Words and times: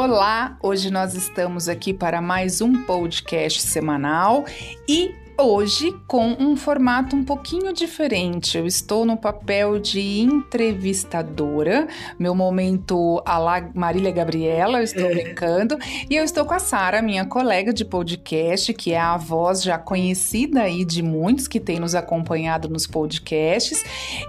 Olá, 0.00 0.56
hoje 0.62 0.92
nós 0.92 1.14
estamos 1.14 1.68
aqui 1.68 1.92
para 1.92 2.22
mais 2.22 2.60
um 2.60 2.84
podcast 2.84 3.62
semanal 3.62 4.44
e 4.88 5.12
hoje 5.40 5.94
com 6.06 6.36
um 6.38 6.56
formato 6.56 7.14
um 7.14 7.24
pouquinho 7.24 7.72
diferente. 7.72 8.58
Eu 8.58 8.66
estou 8.66 9.06
no 9.06 9.16
papel 9.16 9.78
de 9.78 10.20
entrevistadora, 10.20 11.86
meu 12.18 12.34
momento 12.34 13.22
a 13.24 13.38
la 13.38 13.70
Marília 13.72 14.10
Gabriela, 14.10 14.78
eu 14.78 14.84
estou 14.84 15.06
é. 15.06 15.14
brincando, 15.14 15.78
e 16.10 16.16
eu 16.16 16.24
estou 16.24 16.44
com 16.44 16.54
a 16.54 16.58
Sara, 16.58 17.00
minha 17.00 17.24
colega 17.24 17.72
de 17.72 17.84
podcast, 17.84 18.74
que 18.74 18.92
é 18.92 18.98
a 18.98 19.16
voz 19.16 19.62
já 19.62 19.78
conhecida 19.78 20.62
aí 20.62 20.84
de 20.84 21.02
muitos 21.02 21.46
que 21.46 21.60
têm 21.60 21.78
nos 21.78 21.94
acompanhado 21.94 22.68
nos 22.68 22.86
podcasts, 22.86 23.84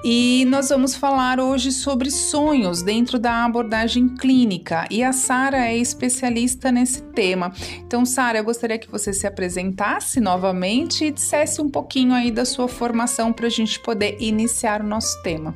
e 0.06 0.46
nós 0.48 0.70
vamos 0.70 0.96
falar 0.96 1.40
hoje 1.40 1.72
sobre 1.72 2.12
sonhos 2.12 2.84
dentro 2.84 3.18
da 3.18 3.46
abordagem 3.46 4.10
clínica, 4.10 4.86
e 4.92 5.04
a 5.04 5.12
Sara 5.12 5.66
é 5.66 5.76
especialista 5.76 6.72
nesse 6.72 7.02
tema. 7.02 7.52
Então, 7.80 8.06
Sara, 8.06 8.38
eu 8.38 8.44
gostaria 8.44 8.78
que 8.78 8.92
você 8.92 9.12
se 9.12 9.26
apresentasse 9.26 10.20
novamente 10.20 10.99
gente 11.00 11.16
dissesse 11.16 11.62
um 11.62 11.70
pouquinho 11.70 12.14
aí 12.14 12.30
da 12.32 12.46
sua 12.46 12.68
formação 12.68 13.32
para 13.32 13.48
a 13.48 13.50
gente 13.50 13.80
poder 13.80 14.18
iniciar 14.20 14.82
o 14.82 14.84
nosso 14.84 15.22
tema. 15.24 15.56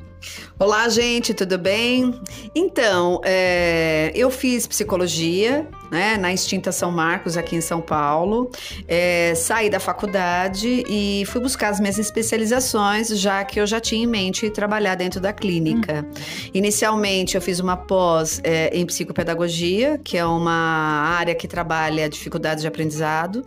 Olá, 0.57 0.87
gente, 0.87 1.33
tudo 1.33 1.57
bem? 1.57 2.17
Então, 2.55 3.19
é, 3.25 4.11
eu 4.15 4.31
fiz 4.31 4.65
psicologia 4.65 5.67
né, 5.93 6.17
na 6.17 6.33
extinta 6.33 6.71
São 6.71 6.91
Marcos, 6.91 7.37
aqui 7.37 7.55
em 7.55 7.61
São 7.61 7.79
Paulo. 7.79 8.49
É, 8.87 9.33
saí 9.35 9.69
da 9.69 9.79
faculdade 9.79 10.83
e 10.89 11.23
fui 11.27 11.39
buscar 11.39 11.69
as 11.69 11.79
minhas 11.79 11.99
especializações, 11.99 13.09
já 13.09 13.45
que 13.45 13.59
eu 13.59 13.67
já 13.67 13.79
tinha 13.79 14.03
em 14.03 14.07
mente 14.07 14.49
trabalhar 14.49 14.95
dentro 14.95 15.21
da 15.21 15.31
clínica. 15.31 16.03
Hum. 16.03 16.49
Inicialmente, 16.51 17.35
eu 17.35 17.41
fiz 17.41 17.59
uma 17.59 17.77
pós 17.77 18.41
é, 18.43 18.75
em 18.75 18.83
psicopedagogia, 18.87 19.99
que 20.03 20.17
é 20.17 20.25
uma 20.25 21.13
área 21.19 21.35
que 21.35 21.47
trabalha 21.47 22.09
dificuldades 22.09 22.63
de 22.63 22.67
aprendizado. 22.67 23.45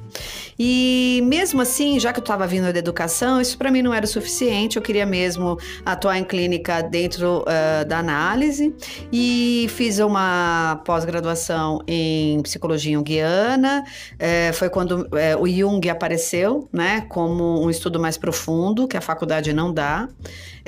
E 0.56 1.21
mesmo 1.25 1.61
assim, 1.61 1.99
já 1.99 2.12
que 2.12 2.21
eu 2.21 2.23
estava 2.23 2.47
vindo 2.47 2.73
da 2.73 2.78
educação, 2.78 3.41
isso 3.41 3.59
para 3.59 3.73
mim 3.73 3.83
não 3.83 3.93
era 3.93 4.05
o 4.05 4.09
suficiente. 4.09 4.77
Eu 4.77 4.83
queria 4.83 5.05
mesmo 5.05 5.59
atuar 5.84 6.17
em 6.17 6.25
clínica 6.25 6.81
dentro 6.81 7.41
uh, 7.41 7.84
da 7.84 7.99
análise 7.99 8.73
e 9.12 9.67
fiz 9.71 9.99
uma 9.99 10.81
pós-graduação 10.84 11.81
em 11.89 12.36
psicologia 12.42 12.92
junguiana. 12.95 13.84
É, 14.19 14.53
foi 14.53 14.69
quando 14.69 15.09
é, 15.17 15.37
o 15.37 15.47
Jung 15.47 15.89
apareceu, 15.89 16.69
né, 16.73 17.03
como 17.09 17.65
um 17.65 17.70
estudo 17.70 18.01
mais 18.01 18.17
profundo 18.17 18.87
que 18.89 18.97
a 18.97 19.01
faculdade 19.01 19.53
não 19.53 19.73
dá. 19.73 20.09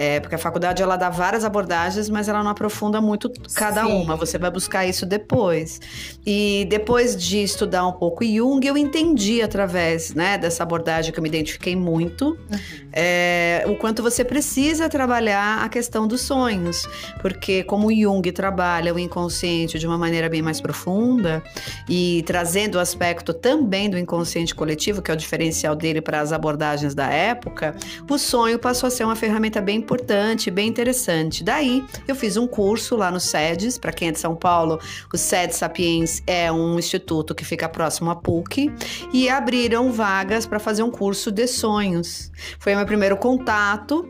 É, 0.01 0.21
porque 0.21 0.37
a 0.37 0.39
faculdade 0.39 0.81
ela 0.81 0.97
dá 0.97 1.11
várias 1.11 1.45
abordagens, 1.45 2.09
mas 2.09 2.29
ela 2.29 2.41
não 2.41 2.53
aprofunda 2.53 3.01
muito 3.01 3.29
cada 3.53 3.85
Sim. 3.85 3.91
uma. 3.91 4.15
Você 4.15 4.39
vai 4.39 4.49
buscar 4.49 4.87
isso 4.87 5.05
depois. 5.05 5.81
E 6.25 6.69
depois 6.71 7.17
de 7.17 7.43
estudar 7.43 7.85
um 7.85 7.91
pouco 7.91 8.25
Jung, 8.25 8.65
eu 8.65 8.77
entendi 8.77 9.43
através 9.43 10.15
né, 10.15 10.39
dessa 10.39 10.63
abordagem 10.63 11.13
que 11.13 11.19
eu 11.19 11.23
me 11.23 11.29
identifiquei 11.29 11.75
muito, 11.75 12.29
uhum. 12.29 12.59
é, 12.93 13.65
o 13.67 13.75
quanto 13.75 14.01
você 14.01 14.25
precisa 14.25 14.89
trabalhar 14.89 15.65
a 15.65 15.69
questão 15.69 16.07
dos 16.07 16.21
sonhos. 16.21 16.89
Porque 17.21 17.65
como 17.65 17.93
Jung 17.93 18.31
trabalha 18.31 18.95
o 18.95 19.01
inconsciente 19.01 19.81
de 19.81 19.87
uma 19.87 19.99
maneira 19.99 20.29
bem 20.29 20.43
mais 20.43 20.61
profunda 20.61 21.43
e 21.89 22.23
trazendo 22.25 22.77
o 22.77 22.79
aspecto 22.79 23.35
também 23.35 23.91
do 23.91 23.99
inconsciente 23.99 24.55
coletivo, 24.55 25.03
que 25.03 25.11
é 25.11 25.15
o 25.15 25.17
diferencial 25.17 25.75
dele 25.75 26.01
para 26.01 26.21
as 26.21 26.33
abordagens 26.33 26.95
da 26.95 27.09
época, 27.09 27.75
o 28.09 28.17
sonho 28.17 28.61
passou 28.61 28.87
a 28.87 28.91
ser 28.91 29.03
uma 29.03 29.17
ferramenta 29.17 29.61
bem 29.61 29.88
importante, 29.89 30.51
bem 30.51 30.69
interessante. 30.69 31.43
Daí, 31.43 31.83
eu 32.07 32.15
fiz 32.15 32.37
um 32.37 32.47
curso 32.47 32.95
lá 32.95 33.11
no 33.11 33.19
SEDES, 33.19 33.79
para 33.79 33.91
quem 33.91 34.09
é 34.09 34.13
de 34.13 34.19
São 34.19 34.37
Paulo, 34.37 34.79
o 35.11 35.17
SEDES 35.17 35.57
Sapiens 35.57 36.23
é 36.27 36.53
um 36.53 36.79
instituto 36.79 37.35
que 37.35 37.43
fica 37.43 37.67
próximo 37.67 38.11
à 38.11 38.15
PUC, 38.15 38.71
e 39.15 39.31
abriram 39.31 39.91
vagas 39.91 40.45
para 40.45 40.59
fazer 40.59 40.83
um 40.83 40.91
curso 40.91 41.33
de 41.33 41.47
sonhos. 41.47 42.31
Foi 42.59 42.75
meu 42.75 42.85
primeiro 42.85 43.17
contato 43.17 44.07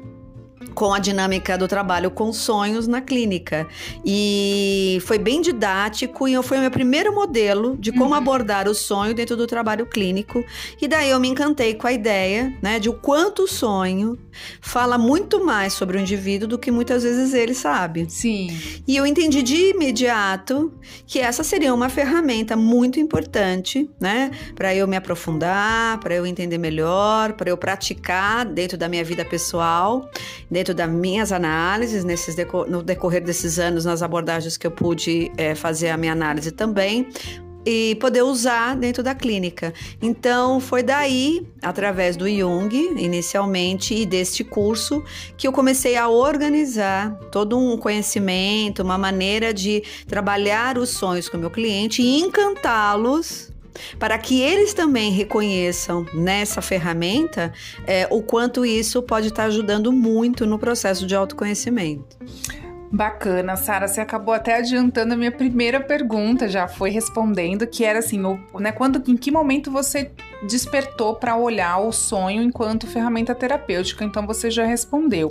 com 0.78 0.94
a 0.94 1.00
dinâmica 1.00 1.58
do 1.58 1.66
trabalho 1.66 2.08
com 2.08 2.32
sonhos 2.32 2.86
na 2.86 3.00
clínica. 3.00 3.66
E 4.04 5.02
foi 5.04 5.18
bem 5.18 5.42
didático 5.42 6.28
e 6.28 6.40
foi 6.40 6.58
o 6.58 6.60
meu 6.60 6.70
primeiro 6.70 7.12
modelo 7.12 7.76
de 7.76 7.90
como 7.90 8.10
uhum. 8.10 8.14
abordar 8.14 8.68
o 8.68 8.74
sonho 8.76 9.12
dentro 9.12 9.36
do 9.36 9.44
trabalho 9.44 9.86
clínico. 9.86 10.44
E 10.80 10.86
daí 10.86 11.10
eu 11.10 11.18
me 11.18 11.26
encantei 11.26 11.74
com 11.74 11.88
a 11.88 11.92
ideia, 11.92 12.56
né, 12.62 12.78
de 12.78 12.88
o 12.88 12.92
quanto 12.92 13.42
o 13.42 13.48
sonho 13.48 14.16
fala 14.60 14.96
muito 14.96 15.44
mais 15.44 15.72
sobre 15.72 15.96
o 15.96 16.00
indivíduo 16.00 16.46
do 16.46 16.56
que 16.56 16.70
muitas 16.70 17.02
vezes 17.02 17.34
ele 17.34 17.54
sabe. 17.54 18.06
Sim. 18.08 18.56
E 18.86 18.96
eu 18.96 19.04
entendi 19.04 19.42
de 19.42 19.70
imediato 19.70 20.72
que 21.08 21.18
essa 21.18 21.42
seria 21.42 21.74
uma 21.74 21.88
ferramenta 21.88 22.54
muito 22.54 23.00
importante, 23.00 23.90
né, 24.00 24.30
para 24.54 24.72
eu 24.76 24.86
me 24.86 24.96
aprofundar, 24.96 25.98
para 25.98 26.14
eu 26.14 26.24
entender 26.24 26.56
melhor, 26.56 27.32
para 27.32 27.50
eu 27.50 27.56
praticar 27.56 28.44
dentro 28.44 28.78
da 28.78 28.88
minha 28.88 29.02
vida 29.02 29.24
pessoal, 29.24 30.08
dentro 30.48 30.67
dentro 30.68 30.74
das 30.74 30.90
minhas 30.90 31.32
análises, 31.32 32.04
nesses 32.04 32.36
no 32.68 32.82
decorrer 32.82 33.22
desses 33.22 33.58
anos, 33.58 33.84
nas 33.84 34.02
abordagens 34.02 34.56
que 34.56 34.66
eu 34.66 34.70
pude 34.70 35.30
é, 35.36 35.54
fazer 35.54 35.90
a 35.90 35.96
minha 35.96 36.12
análise 36.12 36.50
também, 36.50 37.08
e 37.64 37.96
poder 37.96 38.22
usar 38.22 38.76
dentro 38.76 39.02
da 39.02 39.14
clínica. 39.14 39.74
Então, 40.00 40.58
foi 40.58 40.82
daí, 40.82 41.46
através 41.60 42.16
do 42.16 42.28
Jung, 42.28 42.70
inicialmente, 42.96 43.94
e 43.94 44.06
deste 44.06 44.42
curso, 44.42 45.02
que 45.36 45.46
eu 45.46 45.52
comecei 45.52 45.96
a 45.96 46.08
organizar 46.08 47.14
todo 47.30 47.58
um 47.58 47.76
conhecimento, 47.76 48.82
uma 48.82 48.96
maneira 48.96 49.52
de 49.52 49.82
trabalhar 50.06 50.78
os 50.78 50.90
sonhos 50.90 51.28
com 51.28 51.36
o 51.36 51.40
meu 51.40 51.50
cliente 51.50 52.00
e 52.00 52.20
encantá-los 52.20 53.50
para 53.98 54.18
que 54.18 54.40
eles 54.40 54.74
também 54.74 55.12
reconheçam 55.12 56.06
nessa 56.14 56.60
ferramenta 56.60 57.52
é, 57.86 58.06
o 58.10 58.22
quanto 58.22 58.64
isso 58.64 59.02
pode 59.02 59.28
estar 59.28 59.44
ajudando 59.44 59.92
muito 59.92 60.46
no 60.46 60.58
processo 60.58 61.06
de 61.06 61.14
autoconhecimento. 61.14 62.16
Bacana, 62.90 63.54
Sara. 63.56 63.86
Você 63.86 64.00
acabou 64.00 64.32
até 64.32 64.56
adiantando 64.56 65.12
a 65.12 65.16
minha 65.16 65.30
primeira 65.30 65.78
pergunta, 65.78 66.48
já 66.48 66.66
foi 66.66 66.90
respondendo, 66.90 67.66
que 67.66 67.84
era 67.84 67.98
assim, 67.98 68.24
o, 68.24 68.58
né, 68.58 68.72
quando, 68.72 69.02
em 69.10 69.16
que 69.16 69.30
momento 69.30 69.70
você 69.70 70.10
despertou 70.42 71.14
para 71.14 71.36
olhar 71.36 71.78
o 71.78 71.92
sonho 71.92 72.42
enquanto 72.42 72.86
ferramenta 72.86 73.34
terapêutica? 73.34 74.04
Então 74.04 74.26
você 74.26 74.50
já 74.50 74.64
respondeu. 74.64 75.28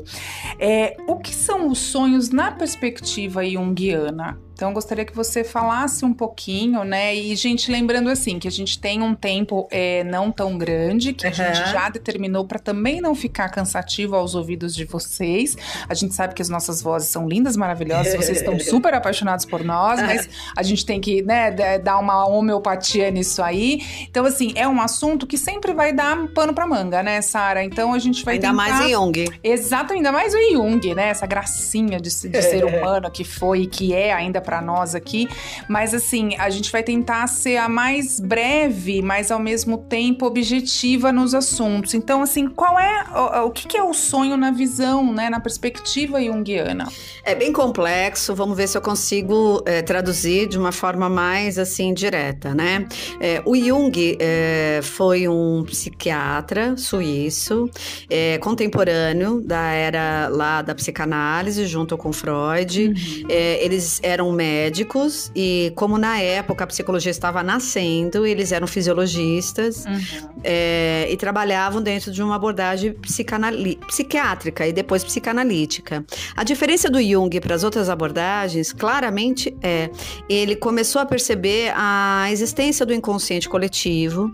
É, 0.60 0.98
o 1.08 1.18
que 1.18 1.34
são 1.34 1.68
os 1.68 1.80
sonhos 1.80 2.30
na 2.30 2.52
perspectiva 2.52 3.44
junguiana? 3.44 4.40
Então, 4.58 4.74
gostaria 4.74 5.06
que 5.06 5.16
você 5.16 5.44
falasse 5.44 6.04
um 6.04 6.12
pouquinho, 6.12 6.84
né? 6.84 7.14
E, 7.14 7.36
gente, 7.36 7.72
lembrando 7.72 8.10
assim, 8.10 8.40
que 8.40 8.48
a 8.48 8.52
gente 8.52 8.80
tem 8.80 9.04
um 9.04 9.14
tempo 9.14 9.68
é, 9.70 10.04
não 10.04 10.32
tão 10.32 10.58
grande, 10.58 11.14
que 11.14 11.28
uhum. 11.28 11.32
a 11.32 11.36
gente 11.36 11.72
já 11.72 11.90
determinou 11.90 12.44
para 12.44 12.58
também 12.58 13.00
não 13.00 13.14
ficar 13.14 13.50
cansativo 13.50 14.16
aos 14.16 14.34
ouvidos 14.34 14.74
de 14.74 14.84
vocês. 14.84 15.56
A 15.88 15.94
gente 15.94 16.16
sabe 16.16 16.34
que 16.34 16.42
as 16.42 16.50
nossas 16.50 16.82
vozes 16.82 17.08
são 17.08 17.30
lindas, 17.30 17.56
maravilhosas, 17.56 18.16
vocês 18.16 18.40
estão 18.40 18.58
super 18.60 18.96
apaixonados 18.96 19.46
por 19.46 19.64
nós, 19.64 20.02
mas 20.02 20.28
a 20.58 20.64
gente 20.64 20.84
tem 20.84 21.00
que, 21.00 21.22
né, 21.22 21.52
dar 21.78 22.00
uma 22.00 22.26
homeopatia 22.26 23.12
nisso 23.12 23.44
aí. 23.44 24.08
Então, 24.10 24.26
assim, 24.26 24.54
é 24.56 24.68
um 24.68 24.82
assunto 24.82 25.28
que 25.28 25.38
sempre 25.38 25.72
vai 25.72 25.94
dar 25.94 26.18
pano 26.30 26.52
pra 26.52 26.66
manga, 26.66 27.04
né, 27.04 27.22
Sara? 27.22 27.64
Então, 27.64 27.94
a 27.94 28.00
gente 28.00 28.26
vai 28.26 28.34
ainda 28.34 28.48
tentar... 28.48 28.58
mais 28.58 28.86
o 28.88 28.90
Jung. 28.90 29.26
Exato, 29.44 29.94
ainda 29.94 30.12
mais 30.12 30.34
o 30.34 30.52
Jung, 30.52 30.96
né? 30.96 31.10
Essa 31.10 31.28
gracinha 31.28 32.00
de, 32.00 32.10
de 32.10 32.42
ser 32.42 32.66
humano 32.66 33.12
que 33.12 33.24
foi 33.24 33.62
e 33.62 33.68
que 33.68 33.94
é 33.94 34.12
ainda 34.12 34.42
para 34.48 34.62
nós 34.62 34.96
aqui, 34.96 35.28
mas 35.68 35.94
assim, 35.94 36.38
a 36.38 36.50
gente 36.50 36.72
vai 36.72 36.82
tentar 36.82 37.28
ser 37.28 37.58
a 37.58 37.68
mais 37.68 38.18
breve, 38.18 39.02
mas 39.02 39.30
ao 39.30 39.40
mesmo 39.40 39.78
tempo 39.78 40.26
objetiva 40.26 41.12
nos 41.12 41.36
assuntos. 41.36 41.94
Então, 41.94 42.22
assim, 42.22 42.48
qual 42.48 42.80
é 42.80 43.04
o, 43.44 43.48
o 43.48 43.52
que, 43.52 43.76
é 43.76 43.84
o 43.84 43.94
sonho 43.94 44.38
na 44.38 44.50
visão, 44.50 45.14
né, 45.14 45.30
na 45.30 45.42
perspectiva 45.42 46.24
junguiana? 46.24 46.88
É 47.26 47.36
bem 47.36 47.52
complexo, 47.52 48.34
vamos 48.34 48.56
ver 48.56 48.70
se 48.70 48.78
eu 48.78 48.82
consigo 48.82 49.62
é, 49.66 49.82
traduzir 49.82 50.48
de 50.48 50.58
uma 50.58 50.72
forma 50.72 51.10
mais 51.10 51.60
assim 51.60 51.94
direta, 51.94 52.54
né? 52.54 52.88
É, 53.20 53.42
o 53.46 53.54
Jung 53.54 54.18
é, 54.18 54.80
foi 54.82 55.28
um 55.28 55.66
psiquiatra 55.66 56.78
suíço, 56.78 57.70
é, 58.10 58.38
contemporâneo 58.38 59.42
da 59.42 59.72
era 59.72 60.30
lá 60.30 60.62
da 60.62 60.74
psicanálise, 60.74 61.66
junto 61.66 61.98
com 61.98 62.14
Freud. 62.14 62.88
Uhum. 62.88 63.28
É, 63.30 63.64
eles 63.64 64.00
eram 64.04 64.32
médicos 64.38 65.30
e 65.36 65.74
como 65.76 65.98
na 65.98 66.20
época 66.20 66.64
a 66.64 66.68
psicologia 66.68 67.12
estava 67.12 67.44
nascendo, 67.44 68.26
eles 68.26 68.54
eram 68.54 68.68
fisiologistas 68.68 69.84
uhum. 69.86 70.38
É, 70.44 71.08
e 71.10 71.18
trabalhavam 71.18 71.82
dentro 71.82 72.12
de 72.12 72.24
uma 72.24 72.36
abordagem 72.36 72.94
psiquiátrica 72.94 74.66
e 74.66 74.72
depois 74.72 75.04
psicanalítica. 75.04 76.06
A 76.36 76.44
diferença 76.44 76.90
do 76.90 77.02
Jung 77.02 77.18
Jung 77.18 77.40
para 77.42 77.56
as 77.56 77.64
outras 77.64 77.90
abordagens, 77.90 78.72
claramente 78.72 79.56
é 79.62 79.90
ele 80.30 80.56
começou 80.56 81.02
a 81.02 81.06
perceber 81.06 81.74
a 81.76 82.28
existência 82.32 82.86
do 82.86 82.94
inconsciente 82.94 83.50
coletivo 83.50 84.32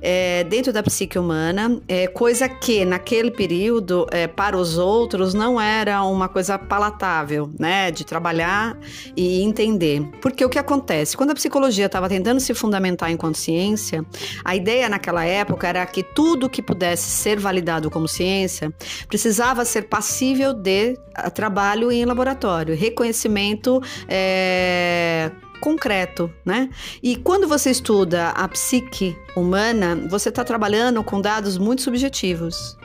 é, 0.00 0.44
dentro 0.44 0.72
da 0.72 0.82
psique 0.82 1.18
humana, 1.18 1.80
é, 1.88 2.06
coisa 2.06 2.48
que 2.48 2.84
naquele 2.84 3.30
período, 3.30 4.06
é, 4.10 4.26
para 4.26 4.56
os 4.56 4.78
outros, 4.78 5.34
não 5.34 5.60
era 5.60 6.02
uma 6.04 6.28
coisa 6.28 6.58
palatável, 6.58 7.50
né, 7.58 7.90
de 7.90 8.04
trabalhar 8.04 8.76
e 9.16 9.42
entender. 9.42 10.02
Porque 10.20 10.44
o 10.44 10.48
que 10.48 10.58
acontece? 10.58 11.16
Quando 11.16 11.30
a 11.30 11.34
psicologia 11.34 11.86
estava 11.86 12.08
tentando 12.08 12.40
se 12.40 12.54
fundamentar 12.54 13.10
enquanto 13.10 13.36
ciência, 13.36 14.04
a 14.44 14.54
ideia 14.56 14.88
naquela 14.88 15.24
época 15.24 15.68
era 15.68 15.84
que 15.86 16.02
tudo 16.02 16.48
que 16.48 16.62
pudesse 16.62 17.10
ser 17.10 17.38
validado 17.38 17.90
como 17.90 18.08
ciência 18.08 18.72
precisava 19.08 19.64
ser 19.64 19.82
passível 19.82 20.52
de 20.52 20.96
trabalho 21.34 21.90
em 21.90 22.04
laboratório, 22.04 22.74
reconhecimento 22.74 23.80
é, 24.08 25.30
concreto, 25.62 26.28
né? 26.44 26.68
E 27.00 27.14
quando 27.14 27.46
você 27.46 27.70
estuda 27.70 28.30
a 28.30 28.48
psique 28.48 29.16
humana, 29.36 29.94
você 30.10 30.28
está 30.28 30.42
trabalhando 30.42 31.04
com 31.04 31.20
dados 31.20 31.56
muito 31.56 31.82
subjetivos. 31.82 32.76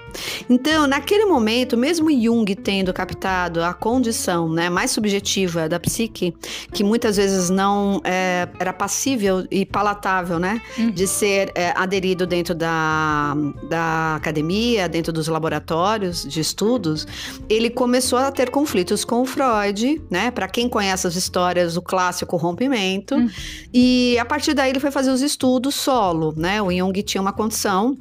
Então, 0.50 0.88
naquele 0.88 1.25
momento, 1.25 1.77
mesmo 1.77 2.09
Jung 2.12 2.56
tendo 2.56 2.94
captado 2.94 3.63
a 3.63 3.74
condição 3.74 4.50
né, 4.50 4.69
mais 4.69 4.92
subjetiva 4.92 5.68
da 5.68 5.80
psique, 5.80 6.33
que 6.74 6.83
muitas 6.83 7.18
vezes 7.18 7.50
não 7.50 8.01
é, 8.04 8.48
era 8.59 8.74
passível 8.74 9.45
e 9.51 9.65
palatável 9.65 10.39
né, 10.39 10.62
uhum. 10.77 10.92
de 10.92 11.07
ser 11.07 11.51
é, 11.56 11.74
aderido 11.75 12.25
dentro 12.25 12.56
da, 12.56 13.36
da 13.69 14.15
academia, 14.15 14.88
dentro 14.88 15.12
dos 15.12 15.27
laboratórios 15.27 16.24
de 16.24 16.39
estudos, 16.39 17.06
ele 17.50 17.69
começou 17.69 18.19
a 18.19 18.31
ter 18.31 18.50
conflitos 18.50 19.04
com 19.04 19.21
o 19.21 19.25
Freud, 19.25 20.01
né? 20.09 20.31
Para 20.31 20.48
quem 20.48 20.68
conhece 20.69 21.07
as 21.07 21.15
histórias, 21.15 21.77
o 21.77 21.81
clássico 21.81 22.36
rompimento. 22.38 23.15
Uhum. 23.15 23.30
E 23.74 24.18
a 24.19 24.25
partir 24.25 24.54
daí 24.54 24.69
ele 24.69 24.80
foi 24.80 24.92
fazer 24.92 25.12
os 25.12 25.21
estudos 25.21 25.75
solo, 25.75 26.33
né? 26.36 26.62
O 26.62 26.71
Jung 26.71 27.01
tinha 27.04 27.21
uma 27.21 27.33
condição 27.33 27.98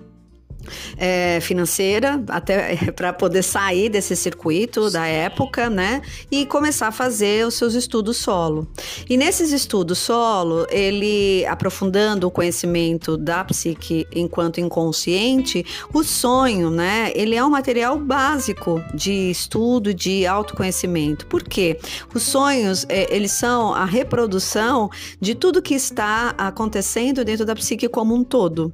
é, 0.97 1.39
financeira 1.41 2.23
até 2.29 2.75
é, 2.75 2.91
para 2.93 3.13
poder 3.13 3.43
sair 3.43 3.89
desse 3.89 4.17
circuito 4.17 4.91
da 4.91 5.07
época, 5.07 5.69
né? 5.71 6.03
E 6.31 6.47
começar 6.47 6.89
a 6.89 6.93
fazer 6.93 7.47
os 7.47 7.55
seus 7.55 7.75
estudos 7.75 8.17
solo. 8.17 8.67
E 9.09 9.17
nesses 9.17 9.53
estudos 9.53 9.99
solo, 9.99 10.67
ele 10.71 11.45
aprofundando 11.47 12.27
o 12.27 12.31
conhecimento 12.31 13.17
da 13.17 13.45
psique 13.45 14.07
enquanto 14.15 14.61
inconsciente, 14.61 15.65
o 15.93 16.03
sonho, 16.03 16.71
né? 16.71 17.13
Ele 17.15 17.35
é 17.35 17.45
um 17.45 17.51
material 17.51 17.99
básico 17.99 18.83
de 18.95 19.31
estudo, 19.31 19.93
de 19.93 20.27
autoconhecimento. 20.27 21.27
Por 21.27 21.43
quê? 21.43 21.79
Os 22.15 22.23
sonhos, 22.23 22.87
é, 22.89 23.15
eles 23.15 23.33
são 23.33 23.75
a 23.75 23.85
reprodução 23.85 24.91
de 25.21 25.35
tudo 25.35 25.63
que 25.63 25.75
está 25.75 26.35
acontecendo 26.37 27.25
dentro 27.25 27.45
da 27.45 27.55
psique 27.55 27.89
como 27.89 28.15
um 28.15 28.25
todo 28.25 28.73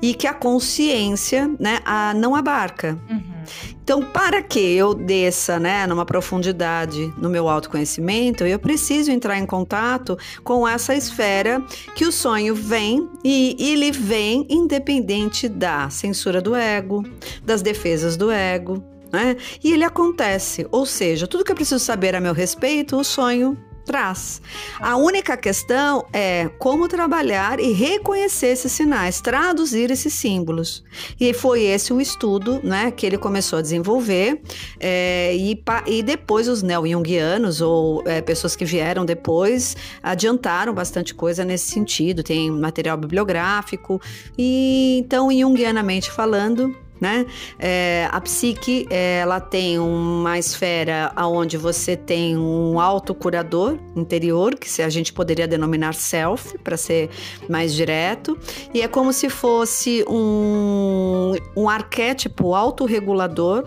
e 0.00 0.14
que 0.14 0.26
a 0.26 0.34
consciência 0.34 1.48
né, 1.58 1.80
a, 1.84 2.14
não 2.14 2.34
abarca. 2.34 2.98
Uhum. 3.08 3.36
Então, 3.82 4.02
para 4.02 4.42
que 4.42 4.58
eu 4.58 4.92
desça 4.94 5.60
né, 5.60 5.86
numa 5.86 6.04
profundidade 6.04 7.12
no 7.16 7.30
meu 7.30 7.48
autoconhecimento, 7.48 8.44
eu 8.44 8.58
preciso 8.58 9.12
entrar 9.12 9.38
em 9.38 9.46
contato 9.46 10.18
com 10.42 10.66
essa 10.66 10.92
esfera 10.92 11.62
que 11.94 12.04
o 12.04 12.10
sonho 12.10 12.52
vem 12.52 13.08
e 13.22 13.56
ele 13.60 13.92
vem 13.92 14.44
independente 14.50 15.48
da 15.48 15.88
censura 15.88 16.42
do 16.42 16.56
ego, 16.56 17.04
das 17.44 17.62
defesas 17.62 18.16
do 18.16 18.28
ego. 18.28 18.82
Né? 19.12 19.36
E 19.62 19.72
ele 19.72 19.84
acontece, 19.84 20.66
ou 20.72 20.84
seja, 20.84 21.28
tudo 21.28 21.44
que 21.44 21.52
eu 21.52 21.56
preciso 21.56 21.78
saber 21.78 22.16
a 22.16 22.20
meu 22.20 22.34
respeito, 22.34 22.96
o 22.96 23.04
sonho 23.04 23.56
traz. 23.86 24.42
A 24.80 24.96
única 24.96 25.36
questão 25.36 26.04
é 26.12 26.50
como 26.58 26.88
trabalhar 26.88 27.60
e 27.60 27.72
reconhecer 27.72 28.48
esses 28.48 28.72
sinais, 28.72 29.20
traduzir 29.20 29.90
esses 29.90 30.12
símbolos. 30.12 30.84
E 31.18 31.32
foi 31.32 31.62
esse 31.62 31.92
o 31.92 32.00
estudo 32.00 32.60
né, 32.62 32.90
que 32.90 33.06
ele 33.06 33.16
começou 33.16 33.58
a 33.58 33.62
desenvolver, 33.62 34.42
é, 34.80 35.34
e, 35.34 35.62
e, 35.86 36.02
depois 36.02 36.48
os 36.48 36.62
neo-jungianos, 36.62 37.60
ou 37.60 38.02
é, 38.04 38.20
pessoas 38.20 38.56
que 38.56 38.64
vieram 38.64 39.04
depois, 39.04 39.76
adiantaram 40.02 40.74
bastante 40.74 41.14
coisa 41.14 41.44
nesse 41.44 41.70
sentido. 41.70 42.22
Tem 42.22 42.50
material 42.50 42.96
bibliográfico, 42.96 44.00
e 44.36 44.98
então, 44.98 45.30
jungianamente 45.30 46.10
falando, 46.10 46.74
né? 47.00 47.26
É, 47.58 48.08
a 48.10 48.20
psique 48.20 48.86
ela 48.90 49.40
tem 49.40 49.78
uma 49.78 50.38
esfera 50.38 51.12
onde 51.16 51.56
você 51.56 51.96
tem 51.96 52.36
um 52.36 52.80
autocurador 52.80 53.78
interior, 53.94 54.54
que 54.54 54.82
a 54.82 54.88
gente 54.88 55.12
poderia 55.12 55.46
denominar 55.46 55.94
self, 55.94 56.58
para 56.58 56.76
ser 56.76 57.10
mais 57.48 57.74
direto, 57.74 58.38
e 58.72 58.82
é 58.82 58.88
como 58.88 59.12
se 59.12 59.28
fosse 59.28 60.04
um, 60.08 61.32
um 61.56 61.68
arquétipo 61.68 62.54
autorregulador 62.54 63.64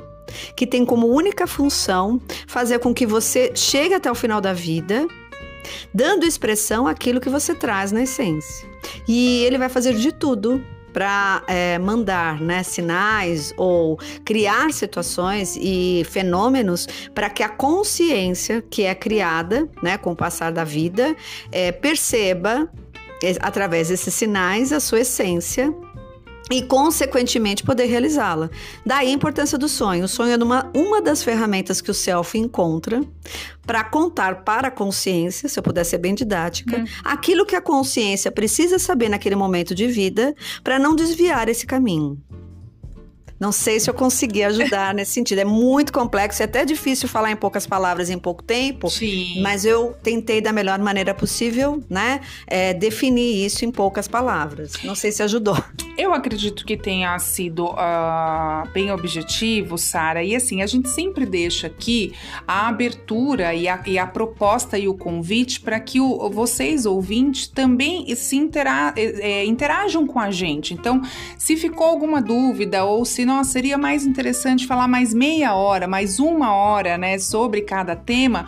que 0.56 0.68
tem 0.68 0.86
como 0.86 1.08
única 1.08 1.48
função 1.48 2.22
fazer 2.48 2.80
com 2.80 2.94
que 2.94 3.06
você 3.06 3.52
chegue 3.56 3.96
até 3.96 4.12
o 4.12 4.16
final 4.16 4.40
da 4.40 4.54
vida 4.54 5.08
dando 5.94 6.26
expressão 6.26 6.88
àquilo 6.88 7.20
que 7.20 7.30
você 7.30 7.54
traz 7.54 7.92
na 7.92 8.04
essência. 8.04 8.68
E 9.08 9.44
ele 9.44 9.58
vai 9.58 9.70
fazer 9.70 9.94
de 9.94 10.12
tudo 10.12 10.64
para 10.94 11.44
é, 11.48 11.78
mandar 11.80 12.42
né, 12.42 12.64
sinais 12.64 13.54
ou 13.58 13.98
criar 14.26 14.72
situações 14.72 15.58
e 15.60 16.06
fenômenos 16.10 16.88
para 17.14 17.30
que 17.30 17.44
a 17.44 17.50
consciência 17.50 18.64
que 18.70 18.84
é 18.84 18.96
criada 18.96 19.68
né, 19.82 19.98
com 19.98 20.12
o 20.12 20.16
passar 20.16 20.52
da 20.52 20.64
vida 20.64 21.16
é, 21.52 21.72
perceba 21.72 22.70
é, 23.24 23.36
através 23.42 23.90
desses 23.90 24.14
sinais 24.14 24.72
a 24.72 24.80
sua 24.80 25.02
essência 25.02 25.74
e, 26.50 26.62
consequentemente, 26.64 27.64
poder 27.64 27.86
realizá-la. 27.86 28.50
Daí 28.86 29.10
a 29.10 29.12
importância 29.12 29.58
do 29.58 29.70
sonho. 29.70 30.06
O 30.06 30.08
sonho 30.08 30.34
é 30.34 30.44
uma, 30.44 30.70
uma 30.74 31.02
das 31.02 31.24
ferramentas 31.24 31.82
que 31.82 31.92
o 31.92 31.94
self 31.94 32.38
encontra 32.38 33.02
para 33.66 33.84
contar 33.84 34.44
para 34.44 34.70
a 34.70 34.72
consciência, 34.72 35.48
se 35.48 35.60
eu 35.60 35.64
puder 35.64 35.84
ser 35.84 36.00
bem 36.00 36.16
didática, 36.16 36.78
hum. 36.78 36.86
aquilo 37.04 37.46
que 37.46 37.56
a 37.56 37.62
consciência 37.62 38.32
precisa 38.32 38.80
saber 38.80 39.10
naquele 39.10 39.36
momento 39.36 39.76
de 39.76 39.88
vida 39.88 40.34
para 40.64 40.80
não 40.80 40.96
desviar 40.96 41.48
esse 41.48 41.68
caminho. 41.68 42.18
Não 43.40 43.52
sei 43.52 43.80
se 43.80 43.90
eu 43.90 43.94
consegui 43.94 44.44
ajudar 44.44 44.94
nesse 44.94 45.14
sentido. 45.14 45.40
É 45.40 45.46
muito 45.46 45.94
complexo, 45.94 46.42
é 46.42 46.46
até 46.46 46.66
difícil 46.66 47.08
falar 47.08 47.32
em 47.32 47.36
poucas 47.36 47.66
palavras 47.66 48.10
em 48.10 48.20
pouco 48.20 48.44
tempo. 48.44 48.90
Sim. 48.90 49.42
Mas 49.42 49.64
eu 49.64 49.96
tentei 50.04 50.42
da 50.42 50.52
melhor 50.52 50.80
maneira 50.80 51.14
possível, 51.14 51.82
né? 51.90 52.22
É, 52.46 52.74
definir 52.74 53.46
isso 53.46 53.64
em 53.64 53.72
poucas 53.72 54.08
palavras. 54.08 54.74
Não 54.84 54.96
sei 54.96 55.12
se 55.12 55.24
ajudou. 55.24 55.58
Eu 55.98 56.14
acredito 56.14 56.66
que 56.66 56.78
tenha 56.78 57.18
sido 57.20 57.66
uh, 57.66 58.70
bem 58.74 58.92
objetivo, 58.92 59.78
Sara. 59.78 60.24
E 60.24 60.36
assim, 60.36 60.62
a 60.62 60.68
gente 60.68 60.90
sempre 60.90 61.26
deixa 61.26 61.68
aqui 61.68 62.14
a 62.48 62.70
abertura 62.70 63.54
e 63.54 63.68
a, 63.68 63.82
e 63.86 64.00
a 64.00 64.08
proposta 64.08 64.78
e 64.78 64.88
o 64.88 64.94
convite 64.94 65.60
para 65.60 65.78
que 65.80 66.00
o, 66.00 66.30
vocês, 66.30 66.86
ouvintes, 66.86 67.48
também 67.48 68.16
se 68.16 68.38
intera 68.38 68.94
é, 68.96 69.44
interajam 69.46 70.08
com 70.08 70.20
a 70.20 70.32
gente. 70.32 70.74
Então, 70.74 71.02
se 71.38 71.58
ficou 71.58 71.88
alguma 71.88 72.22
dúvida 72.22 72.84
ou 72.86 73.04
se 73.04 73.26
nossa, 73.30 73.52
seria 73.52 73.78
mais 73.78 74.06
interessante 74.06 74.66
falar 74.66 74.88
mais 74.88 75.14
meia 75.14 75.54
hora, 75.54 75.88
mais 75.88 76.20
uma 76.20 76.52
hora, 76.52 76.98
né, 76.98 77.20
sobre 77.20 77.62
cada 77.62 77.96
tema. 77.96 78.48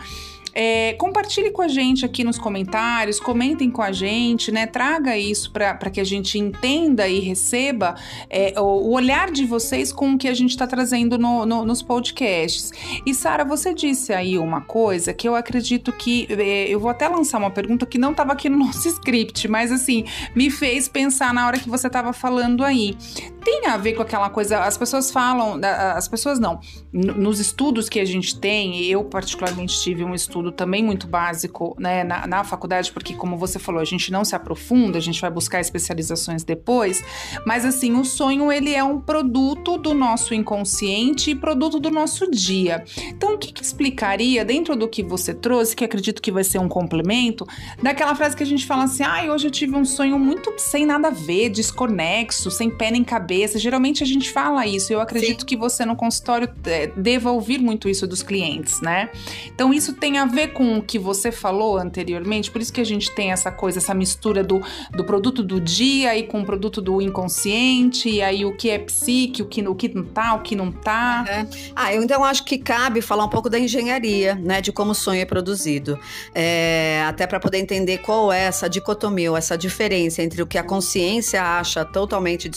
É, 0.54 0.92
compartilhe 0.94 1.50
com 1.50 1.62
a 1.62 1.68
gente 1.68 2.04
aqui 2.04 2.22
nos 2.22 2.38
comentários, 2.38 3.18
comentem 3.18 3.70
com 3.70 3.80
a 3.80 3.90
gente, 3.90 4.52
né? 4.52 4.66
Traga 4.66 5.16
isso 5.16 5.50
para 5.50 5.90
que 5.90 6.00
a 6.00 6.04
gente 6.04 6.38
entenda 6.38 7.08
e 7.08 7.20
receba 7.20 7.94
é, 8.28 8.52
o, 8.58 8.62
o, 8.62 8.92
olhar 8.92 9.30
de 9.30 9.46
vocês 9.46 9.92
com 9.92 10.12
o 10.12 10.18
que 10.18 10.28
a 10.28 10.34
gente 10.34 10.50
está 10.50 10.66
trazendo 10.66 11.16
no, 11.16 11.46
no, 11.46 11.64
nos 11.64 11.82
podcasts. 11.82 12.70
E 13.06 13.14
Sara, 13.14 13.44
você 13.44 13.72
disse 13.72 14.12
aí 14.12 14.38
uma 14.38 14.60
coisa 14.60 15.14
que 15.14 15.26
eu 15.26 15.34
acredito 15.34 15.90
que 15.90 16.26
é, 16.30 16.68
eu 16.68 16.78
vou 16.78 16.90
até 16.90 17.08
lançar 17.08 17.38
uma 17.38 17.50
pergunta 17.50 17.86
que 17.86 17.96
não 17.96 18.10
estava 18.10 18.32
aqui 18.32 18.48
no 18.48 18.58
nosso 18.66 18.86
script, 18.88 19.48
mas 19.48 19.72
assim 19.72 20.04
me 20.34 20.50
fez 20.50 20.86
pensar 20.86 21.32
na 21.32 21.46
hora 21.46 21.58
que 21.58 21.68
você 21.68 21.86
estava 21.86 22.12
falando 22.12 22.62
aí. 22.62 22.94
Tem 23.44 23.66
a 23.66 23.76
ver 23.76 23.94
com 23.94 24.02
aquela 24.02 24.30
coisa, 24.30 24.60
as 24.60 24.78
pessoas 24.78 25.10
falam, 25.10 25.60
as 25.96 26.06
pessoas 26.06 26.38
não, 26.38 26.60
nos 26.92 27.40
estudos 27.40 27.88
que 27.88 27.98
a 27.98 28.04
gente 28.04 28.38
tem, 28.38 28.84
eu 28.84 29.04
particularmente 29.04 29.80
tive 29.80 30.04
um 30.04 30.14
estudo 30.14 30.52
também 30.52 30.84
muito 30.84 31.08
básico 31.08 31.74
né, 31.78 32.04
na, 32.04 32.26
na 32.26 32.44
faculdade, 32.44 32.92
porque, 32.92 33.14
como 33.14 33.36
você 33.36 33.58
falou, 33.58 33.80
a 33.80 33.84
gente 33.84 34.12
não 34.12 34.24
se 34.24 34.36
aprofunda, 34.36 34.98
a 34.98 35.00
gente 35.00 35.20
vai 35.20 35.30
buscar 35.30 35.60
especializações 35.60 36.44
depois, 36.44 37.02
mas 37.44 37.64
assim, 37.64 37.92
o 37.98 38.04
sonho 38.04 38.52
ele 38.52 38.74
é 38.74 38.84
um 38.84 39.00
produto 39.00 39.76
do 39.76 39.92
nosso 39.92 40.34
inconsciente 40.34 41.32
e 41.32 41.34
produto 41.34 41.80
do 41.80 41.90
nosso 41.90 42.30
dia. 42.30 42.84
Então, 43.08 43.34
o 43.34 43.38
que, 43.38 43.52
que 43.52 43.62
explicaria, 43.62 44.44
dentro 44.44 44.76
do 44.76 44.86
que 44.86 45.02
você 45.02 45.34
trouxe, 45.34 45.74
que 45.74 45.84
acredito 45.84 46.22
que 46.22 46.30
vai 46.30 46.44
ser 46.44 46.58
um 46.58 46.68
complemento, 46.68 47.44
daquela 47.82 48.14
frase 48.14 48.36
que 48.36 48.42
a 48.42 48.46
gente 48.46 48.66
fala 48.66 48.84
assim: 48.84 49.02
ah, 49.02 49.32
hoje 49.32 49.48
eu 49.48 49.50
tive 49.50 49.74
um 49.74 49.84
sonho 49.84 50.18
muito 50.18 50.52
sem 50.58 50.86
nada 50.86 51.08
a 51.08 51.10
ver, 51.10 51.48
desconexo, 51.48 52.50
sem 52.50 52.70
pé 52.70 52.90
nem 52.90 53.02
cabeça 53.02 53.31
cabeça. 53.32 53.58
Geralmente 53.58 54.02
a 54.02 54.06
gente 54.06 54.30
fala 54.30 54.66
isso. 54.66 54.92
Eu 54.92 55.00
acredito 55.00 55.40
Sim. 55.40 55.46
que 55.46 55.56
você 55.56 55.84
no 55.86 55.96
consultório 55.96 56.48
é, 56.64 56.88
deva 56.88 57.30
ouvir 57.30 57.58
muito 57.58 57.88
isso 57.88 58.06
dos 58.06 58.22
clientes, 58.22 58.80
né? 58.80 59.10
Então 59.46 59.72
isso 59.72 59.94
tem 59.94 60.18
a 60.18 60.26
ver 60.26 60.48
com 60.48 60.78
o 60.78 60.82
que 60.82 60.98
você 60.98 61.32
falou 61.32 61.78
anteriormente. 61.78 62.50
Por 62.50 62.60
isso 62.60 62.72
que 62.72 62.80
a 62.80 62.84
gente 62.84 63.10
tem 63.14 63.32
essa 63.32 63.50
coisa, 63.50 63.78
essa 63.78 63.94
mistura 63.94 64.44
do, 64.44 64.60
do 64.92 65.04
produto 65.04 65.42
do 65.42 65.60
dia 65.60 66.16
e 66.16 66.24
com 66.24 66.42
o 66.42 66.44
produto 66.44 66.80
do 66.80 67.00
inconsciente. 67.00 68.08
E 68.08 68.22
aí 68.22 68.44
o 68.44 68.54
que 68.54 68.68
é 68.68 68.78
psique, 68.78 69.42
o 69.42 69.46
que, 69.46 69.66
o 69.66 69.74
que 69.74 69.88
não 69.94 70.04
tá, 70.04 70.34
o 70.34 70.40
que 70.40 70.54
não 70.54 70.70
tá. 70.70 71.24
É. 71.28 71.46
Ah, 71.74 71.94
eu 71.94 72.02
então 72.02 72.22
acho 72.24 72.44
que 72.44 72.58
cabe 72.58 73.00
falar 73.00 73.24
um 73.24 73.30
pouco 73.30 73.48
da 73.48 73.58
engenharia, 73.58 74.34
né? 74.34 74.60
De 74.60 74.72
como 74.72 74.92
o 74.92 74.94
sonho 74.94 75.20
é 75.20 75.24
produzido. 75.24 75.98
É, 76.34 77.02
até 77.06 77.26
para 77.26 77.40
poder 77.40 77.58
entender 77.58 77.98
qual 77.98 78.32
é 78.32 78.42
essa 78.42 78.68
dicotomia, 78.68 79.30
essa 79.36 79.56
diferença 79.56 80.22
entre 80.22 80.42
o 80.42 80.46
que 80.46 80.58
a 80.58 80.62
consciência 80.62 81.42
acha 81.42 81.84
totalmente 81.84 82.50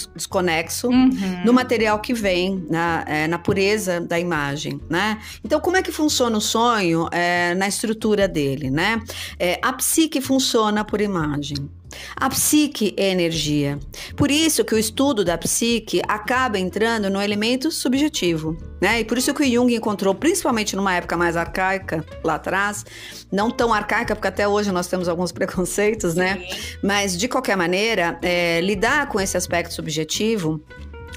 desconexo 0.65 0.88
uhum. 0.88 1.43
no 1.45 1.53
material 1.53 2.00
que 2.00 2.13
vem, 2.13 2.65
na, 2.69 3.03
é, 3.07 3.27
na 3.27 3.38
pureza 3.38 4.01
da 4.01 4.19
imagem, 4.19 4.79
né? 4.89 5.19
Então, 5.43 5.60
como 5.60 5.77
é 5.77 5.81
que 5.81 5.91
funciona 5.91 6.38
o 6.38 6.41
sonho 6.41 7.07
é, 7.12 7.53
na 7.55 7.67
estrutura 7.67 8.27
dele, 8.27 8.69
né? 8.69 9.01
É, 9.39 9.60
a 9.62 9.72
psique 9.74 10.19
funciona 10.19 10.84
por 10.84 11.01
imagem. 11.01 11.69
A 12.15 12.29
psique 12.29 12.93
é 12.97 13.09
energia. 13.09 13.79
Por 14.15 14.31
isso 14.31 14.63
que 14.63 14.75
o 14.75 14.77
estudo 14.77 15.23
da 15.23 15.37
psique 15.37 16.01
acaba 16.07 16.57
entrando 16.57 17.09
no 17.09 17.21
elemento 17.21 17.71
subjetivo, 17.71 18.57
né? 18.81 19.01
E 19.01 19.05
por 19.05 19.17
isso 19.17 19.33
que 19.33 19.43
o 19.43 19.45
Jung 19.45 19.73
encontrou, 19.75 20.13
principalmente 20.15 20.75
numa 20.75 20.93
época 20.93 21.17
mais 21.17 21.35
arcaica, 21.35 22.05
lá 22.23 22.35
atrás, 22.35 22.85
não 23.31 23.51
tão 23.51 23.73
arcaica, 23.73 24.15
porque 24.15 24.27
até 24.27 24.47
hoje 24.47 24.71
nós 24.71 24.87
temos 24.87 25.07
alguns 25.07 25.31
preconceitos, 25.33 26.15
né? 26.15 26.45
Mas 26.83 27.17
de 27.17 27.27
qualquer 27.27 27.57
maneira, 27.57 28.17
é, 28.21 28.61
lidar 28.61 29.09
com 29.09 29.19
esse 29.19 29.37
aspecto 29.37 29.73
subjetivo 29.73 30.61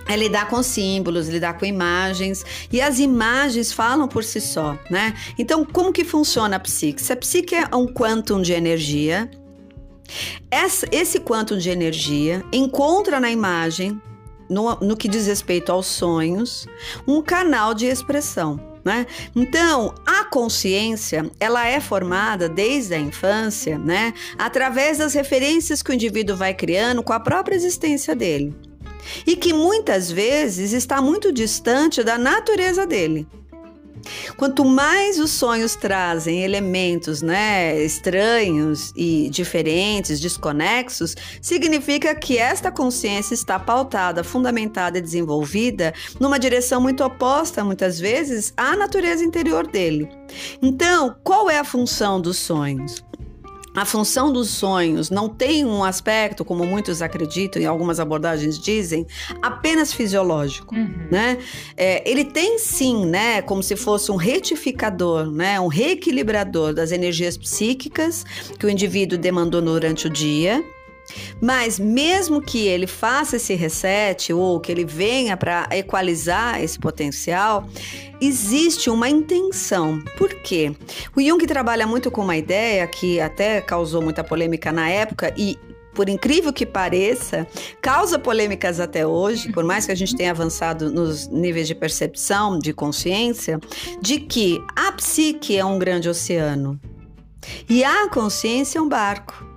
é 0.09 0.17
lidar 0.17 0.49
com 0.49 0.63
símbolos, 0.63 1.29
lidar 1.29 1.59
com 1.59 1.67
imagens, 1.67 2.45
e 2.73 2.81
as 2.81 2.99
imagens 2.99 3.73
falam 3.73 4.09
por 4.09 4.25
si 4.25 4.41
só, 4.41 4.77
né? 4.91 5.15
Então, 5.39 5.65
como 5.65 5.93
que 5.93 6.03
funciona 6.03 6.57
a 6.57 6.61
psique? 6.61 7.01
Se 7.01 7.13
a 7.13 7.17
psique 7.17 7.55
é 7.55 7.77
um 7.77 7.87
quantum 7.87 8.41
de 8.41 8.55
energia, 8.55 9.31
esse 10.91 11.21
quantum 11.21 11.59
de 11.59 11.71
energia 11.71 12.45
encontra 12.53 13.21
na 13.21 13.31
imagem, 13.31 14.01
no, 14.49 14.77
no 14.77 14.97
que 14.97 15.09
diz 15.09 15.27
respeito 15.27 15.71
aos 15.71 15.87
sonhos, 15.87 16.67
um 17.07 17.21
canal 17.21 17.75
de 17.75 17.87
expressão. 17.87 18.59
Né? 18.85 19.07
Então, 19.37 19.95
a 20.07 20.25
consciência, 20.25 21.31
ela 21.39 21.67
é 21.67 21.79
formada 21.79 22.49
desde 22.49 22.95
a 22.95 22.99
infância, 22.99 23.77
né? 23.77 24.15
Através 24.39 24.97
das 24.97 25.13
referências 25.13 25.83
que 25.83 25.91
o 25.91 25.95
indivíduo 25.95 26.37
vai 26.37 26.55
criando 26.55 27.03
com 27.03 27.13
a 27.13 27.21
própria 27.21 27.55
existência 27.55 28.17
dele. 28.17 28.57
E 29.27 29.37
que 29.37 29.53
muitas 29.53 30.11
vezes 30.11 30.73
está 30.73 31.03
muito 31.03 31.33
distante 31.33 32.03
da 32.03 32.17
natureza 32.17 32.87
dele. 32.87 33.27
Quanto 34.37 34.65
mais 34.65 35.19
os 35.19 35.31
sonhos 35.31 35.75
trazem 35.75 36.43
elementos 36.43 37.23
né, 37.23 37.81
estranhos 37.83 38.93
e 38.97 39.29
diferentes, 39.31 40.21
desconexos, 40.21 41.15
significa 41.41 42.15
que 42.15 42.39
esta 42.39 42.71
consciência 42.71 43.35
está 43.35 43.59
pautada, 43.59 44.23
fundamentada 44.25 44.99
e 44.99 45.03
desenvolvida 45.03 45.93
numa 46.21 46.39
direção 46.39 46.81
muito 46.81 47.05
oposta, 47.05 47.65
muitas 47.65 47.99
vezes, 47.99 48.53
à 48.57 48.77
natureza 48.77 49.25
interior 49.25 49.67
dele. 49.67 50.09
Então, 50.63 51.17
qual 51.23 51.49
é 51.49 51.59
a 51.59 51.65
função 51.65 52.21
dos 52.21 52.37
sonhos? 52.37 53.08
A 53.79 53.85
função 53.85 54.33
dos 54.33 54.51
sonhos 54.51 55.11
não 55.11 55.29
tem 55.29 55.65
um 55.65 55.85
aspecto, 55.85 56.45
como 56.45 56.65
muitos 56.65 57.03
acreditam 57.03 57.61
e 57.61 57.67
algumas 57.67 58.01
abordagens 58.01 58.59
dizem, 58.59 59.07
apenas 59.41 59.93
fisiológico, 59.93 60.75
uhum. 60.75 61.09
né? 61.11 61.39
É, 61.77 62.09
ele 62.09 62.25
tem 62.25 62.59
sim, 62.59 63.07
né, 63.07 63.43
como 63.43 63.63
se 63.63 63.77
fosse 63.77 64.11
um 64.11 64.17
retificador, 64.17 65.31
né, 65.31 65.61
um 65.61 65.67
reequilibrador 65.67 66.73
das 66.75 66.93
energias 66.93 67.37
psíquicas 67.37 68.25
que 68.59 68.67
o 68.67 68.71
indivíduo 68.71 69.19
demandou 69.19 69.63
durante 69.63 70.07
o 70.07 70.11
dia 70.11 70.65
mas 71.41 71.79
mesmo 71.79 72.41
que 72.41 72.67
ele 72.67 72.87
faça 72.87 73.37
esse 73.37 73.55
reset 73.55 74.33
ou 74.33 74.61
que 74.61 74.71
ele 74.73 74.85
venha 74.85 75.37
para 75.37 75.69
equalizar 75.73 76.63
esse 76.63 76.79
potencial, 76.79 77.69
existe 78.21 78.91
uma 78.91 79.09
intenção. 79.09 80.03
Por 80.17 80.35
quê? 80.35 80.75
O 81.17 81.23
Jung 81.23 81.45
trabalha 81.47 81.87
muito 81.87 82.11
com 82.11 82.23
uma 82.23 82.37
ideia 82.37 82.87
que 82.87 83.21
até 83.21 83.61
causou 83.61 84.03
muita 84.03 84.25
polêmica 84.25 84.73
na 84.73 84.89
época 84.89 85.33
e 85.37 85.59
por 85.99 86.09
incrível 86.09 86.53
que 86.53 86.65
pareça, 86.65 87.45
causa 87.83 88.21
polêmicas 88.21 88.79
até 88.79 89.05
hoje, 89.05 89.51
por 89.51 89.65
mais 89.65 89.85
que 89.85 89.91
a 89.91 89.97
gente 89.97 90.15
tenha 90.15 90.31
avançado 90.31 90.93
nos 90.93 91.27
níveis 91.27 91.67
de 91.67 91.75
percepção, 91.75 92.57
de 92.57 92.73
consciência, 92.73 93.59
de 94.01 94.21
que 94.21 94.63
a 94.77 94.93
psique 94.93 95.57
é 95.57 95.65
um 95.65 95.77
grande 95.77 96.09
oceano 96.09 96.79
e 97.69 97.83
a 97.83 98.09
consciência 98.11 98.79
é 98.79 98.81
um 98.81 98.89
barco. 98.89 99.48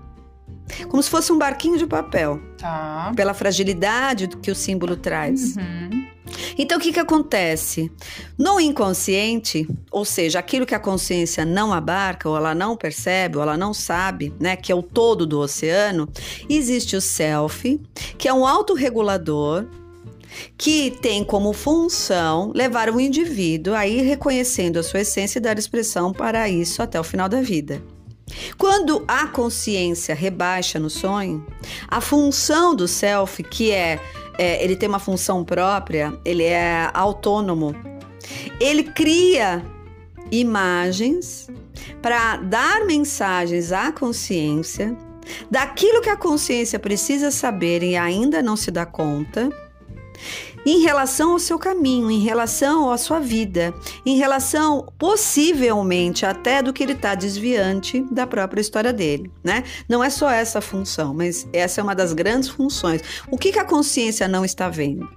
Como 0.89 1.01
se 1.01 1.09
fosse 1.09 1.31
um 1.31 1.37
barquinho 1.37 1.77
de 1.77 1.85
papel. 1.85 2.39
Tá. 2.57 3.11
Pela 3.15 3.33
fragilidade 3.33 4.27
que 4.27 4.51
o 4.51 4.55
símbolo 4.55 4.95
traz. 4.95 5.55
Uhum. 5.55 6.11
Então, 6.57 6.77
o 6.77 6.81
que, 6.81 6.93
que 6.93 6.99
acontece? 6.99 7.91
No 8.37 8.59
inconsciente, 8.59 9.67
ou 9.91 10.05
seja, 10.05 10.39
aquilo 10.39 10.65
que 10.65 10.75
a 10.75 10.79
consciência 10.79 11.45
não 11.45 11.73
abarca, 11.73 12.29
ou 12.29 12.37
ela 12.37 12.55
não 12.55 12.77
percebe, 12.77 13.37
ou 13.37 13.43
ela 13.43 13.57
não 13.57 13.73
sabe, 13.73 14.33
né, 14.39 14.55
que 14.55 14.71
é 14.71 14.75
o 14.75 14.83
todo 14.83 15.25
do 15.25 15.39
oceano, 15.39 16.07
existe 16.49 16.95
o 16.95 17.01
self, 17.01 17.79
que 18.17 18.27
é 18.27 18.33
um 18.33 18.45
autorregulador 18.45 19.65
que 20.57 20.91
tem 21.01 21.23
como 21.23 21.51
função 21.51 22.51
levar 22.55 22.89
o 22.89 22.99
indivíduo 22.99 23.73
a 23.73 23.85
ir 23.85 24.01
reconhecendo 24.01 24.77
a 24.77 24.83
sua 24.83 25.01
essência 25.01 25.39
e 25.39 25.41
dar 25.41 25.59
expressão 25.59 26.13
para 26.13 26.47
isso 26.47 26.81
até 26.81 26.99
o 26.99 27.03
final 27.03 27.27
da 27.27 27.41
vida. 27.41 27.83
Quando 28.57 29.03
a 29.07 29.27
consciência 29.27 30.15
rebaixa 30.15 30.79
no 30.79 30.89
sonho, 30.89 31.45
a 31.87 32.01
função 32.01 32.75
do 32.75 32.87
self, 32.87 33.43
que 33.43 33.71
é, 33.71 33.99
é 34.37 34.63
ele 34.63 34.75
tem 34.75 34.87
uma 34.87 34.99
função 34.99 35.43
própria, 35.43 36.13
ele 36.23 36.43
é 36.43 36.89
autônomo, 36.93 37.75
ele 38.59 38.83
cria 38.83 39.63
imagens 40.31 41.49
para 42.01 42.37
dar 42.37 42.85
mensagens 42.85 43.71
à 43.71 43.91
consciência 43.91 44.95
daquilo 45.49 46.01
que 46.01 46.09
a 46.09 46.17
consciência 46.17 46.79
precisa 46.79 47.31
saber 47.31 47.83
e 47.83 47.95
ainda 47.95 48.41
não 48.41 48.55
se 48.55 48.71
dá 48.71 48.85
conta 48.85 49.49
em 50.65 50.81
relação 50.81 51.33
ao 51.33 51.39
seu 51.39 51.57
caminho, 51.57 52.09
em 52.11 52.19
relação 52.19 52.91
à 52.91 52.97
sua 52.97 53.19
vida, 53.19 53.73
em 54.05 54.17
relação 54.17 54.87
possivelmente 54.97 56.25
até 56.25 56.61
do 56.61 56.73
que 56.73 56.83
ele 56.83 56.93
está 56.93 57.15
desviante 57.15 58.05
da 58.11 58.27
própria 58.27 58.61
história 58.61 58.93
dele, 58.93 59.31
né? 59.43 59.63
Não 59.87 60.03
é 60.03 60.09
só 60.09 60.29
essa 60.29 60.61
função, 60.61 61.13
mas 61.13 61.47
essa 61.53 61.81
é 61.81 61.83
uma 61.83 61.95
das 61.95 62.13
grandes 62.13 62.49
funções. 62.49 63.01
O 63.29 63.37
que, 63.37 63.51
que 63.51 63.59
a 63.59 63.65
consciência 63.65 64.27
não 64.27 64.45
está 64.45 64.69
vendo? 64.69 65.07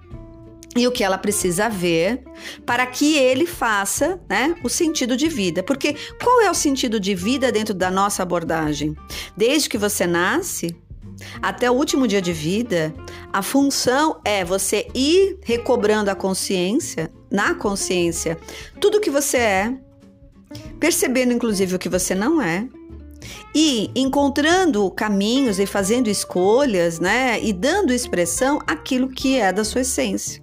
e 0.77 0.87
o 0.87 0.93
que 0.93 1.05
ela 1.05 1.17
precisa 1.17 1.69
ver 1.69 2.23
para 2.67 2.85
que 2.87 3.17
ele 3.17 3.47
faça 3.47 4.21
né, 4.29 4.55
o 4.63 4.69
sentido 4.69 5.17
de 5.17 5.29
vida. 5.29 5.63
Porque 5.63 5.95
qual 6.23 6.43
é 6.43 6.51
o 6.51 6.55
sentido 6.55 6.99
de 6.99 7.15
vida 7.15 7.53
dentro 7.53 7.73
da 7.73 7.91
nossa 7.91 8.23
abordagem? 8.23 8.97
Desde 9.37 9.69
que 9.69 9.79
você 9.79 10.07
nasce, 10.07 10.77
até 11.43 11.71
o 11.71 11.75
último 11.75 12.07
dia 12.07 12.21
de 12.21 12.33
vida, 12.33 12.95
a 13.33 13.43
função 13.43 14.21
é 14.25 14.45
você 14.45 14.87
ir 14.95 15.39
recobrando 15.43 16.11
a 16.11 16.15
consciência, 16.15 17.11
na 17.31 17.55
consciência, 17.55 18.39
tudo 18.81 19.01
que 19.01 19.11
você 19.11 19.39
é, 19.39 19.77
percebendo 20.79 21.33
inclusive 21.33 21.75
o 21.75 21.79
que 21.79 21.89
você 21.89 22.15
não 22.15 22.41
é, 22.41 22.69
e 23.55 23.91
encontrando 23.95 24.91
caminhos 24.91 25.59
e 25.59 25.67
fazendo 25.67 26.09
escolhas, 26.09 27.01
né, 27.01 27.43
e 27.43 27.53
dando 27.53 27.93
expressão 27.93 28.61
àquilo 28.67 29.09
que 29.09 29.37
é 29.37 29.53
da 29.53 29.65
sua 29.65 29.81
essência. 29.81 30.43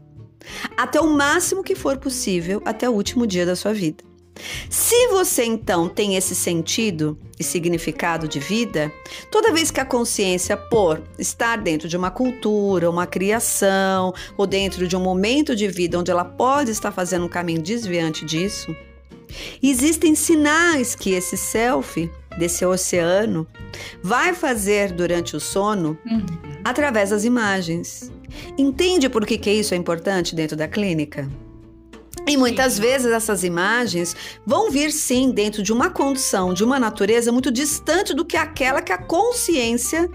Até 0.75 0.99
o 0.99 1.07
máximo 1.07 1.63
que 1.63 1.75
for 1.75 1.97
possível, 1.97 2.61
até 2.65 2.89
o 2.89 2.93
último 2.93 3.27
dia 3.27 3.45
da 3.45 3.55
sua 3.55 3.73
vida. 3.73 4.10
Se 4.69 5.07
você 5.07 5.43
então 5.43 5.87
tem 5.87 6.15
esse 6.15 6.33
sentido 6.33 7.17
e 7.39 7.43
significado 7.43 8.27
de 8.27 8.39
vida, 8.39 8.91
toda 9.29 9.51
vez 9.51 9.71
que 9.71 9.79
a 9.79 9.85
consciência, 9.85 10.55
por 10.55 11.01
estar 11.19 11.57
dentro 11.57 11.87
de 11.87 11.97
uma 11.97 12.11
cultura, 12.11 12.89
uma 12.89 13.05
criação, 13.05 14.13
ou 14.37 14.47
dentro 14.47 14.87
de 14.87 14.95
um 14.95 15.01
momento 15.01 15.55
de 15.55 15.67
vida 15.67 15.99
onde 15.99 16.11
ela 16.11 16.25
pode 16.25 16.71
estar 16.71 16.91
fazendo 16.91 17.25
um 17.25 17.29
caminho 17.29 17.61
desviante 17.61 18.25
disso, 18.25 18.75
existem 19.61 20.15
sinais 20.15 20.95
que 20.95 21.11
esse 21.11 21.37
self, 21.37 22.09
desse 22.37 22.65
oceano, 22.65 23.45
vai 24.01 24.33
fazer 24.33 24.91
durante 24.91 25.35
o 25.35 25.39
sono 25.39 25.97
uhum. 26.05 26.25
através 26.63 27.09
das 27.09 27.25
imagens. 27.25 28.11
Entende 28.57 29.09
por 29.09 29.25
que, 29.25 29.37
que 29.37 29.51
isso 29.51 29.73
é 29.73 29.77
importante 29.77 30.33
dentro 30.33 30.55
da 30.55 30.67
clínica? 30.67 31.29
E 32.27 32.37
muitas 32.37 32.77
vezes 32.77 33.11
essas 33.11 33.43
imagens 33.43 34.15
vão 34.45 34.69
vir 34.69 34.91
sim 34.91 35.31
dentro 35.31 35.63
de 35.63 35.73
uma 35.73 35.89
condição, 35.89 36.53
de 36.53 36.63
uma 36.63 36.79
natureza 36.79 37.31
muito 37.31 37.51
distante 37.51 38.13
do 38.13 38.23
que 38.23 38.37
aquela 38.37 38.81
que 38.81 38.91
a 38.91 38.97
consciência 38.97 40.09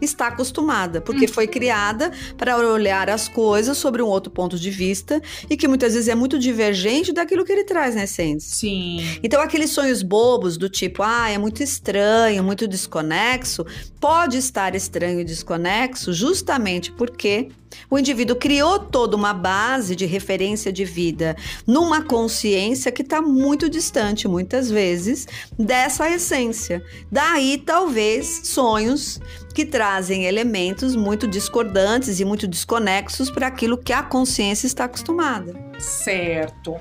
está 0.00 0.28
acostumada, 0.28 1.00
porque 1.00 1.24
hum. 1.24 1.28
foi 1.28 1.46
criada 1.46 2.12
para 2.36 2.56
olhar 2.56 3.10
as 3.10 3.28
coisas 3.28 3.76
sobre 3.76 4.02
um 4.02 4.06
outro 4.06 4.30
ponto 4.30 4.58
de 4.58 4.70
vista 4.70 5.20
e 5.50 5.56
que 5.56 5.66
muitas 5.66 5.94
vezes 5.94 6.08
é 6.08 6.14
muito 6.14 6.38
divergente 6.38 7.12
daquilo 7.12 7.44
que 7.44 7.52
ele 7.52 7.64
traz 7.64 7.94
na 7.94 8.04
essência. 8.04 8.56
Sim. 8.56 9.18
Então, 9.22 9.40
aqueles 9.40 9.70
sonhos 9.70 10.02
bobos 10.02 10.56
do 10.56 10.68
tipo, 10.68 11.02
ah, 11.02 11.30
é 11.30 11.38
muito 11.38 11.62
estranho, 11.62 12.42
muito 12.44 12.68
desconexo, 12.68 13.66
pode 14.00 14.38
estar 14.38 14.74
estranho 14.74 15.20
e 15.20 15.24
desconexo 15.24 16.12
justamente 16.12 16.92
porque 16.92 17.48
o 17.90 17.98
indivíduo 17.98 18.36
criou 18.36 18.78
toda 18.78 19.16
uma 19.16 19.32
base 19.32 19.94
de 19.94 20.06
referência 20.06 20.72
de 20.72 20.84
vida 20.84 21.36
numa 21.66 22.02
consciência 22.02 22.92
que 22.92 23.02
está 23.02 23.20
muito 23.20 23.68
distante, 23.68 24.28
muitas 24.28 24.70
vezes, 24.70 25.26
dessa 25.58 26.08
essência. 26.08 26.82
Daí, 27.10 27.58
talvez, 27.58 28.42
sonhos 28.44 29.20
que 29.54 29.64
trazem 29.64 30.24
elementos 30.24 30.94
muito 30.94 31.26
discordantes 31.26 32.20
e 32.20 32.24
muito 32.24 32.46
desconexos 32.46 33.30
para 33.30 33.46
aquilo 33.46 33.76
que 33.76 33.92
a 33.92 34.02
consciência 34.02 34.66
está 34.66 34.84
acostumada. 34.84 35.67
Certo. 35.78 36.76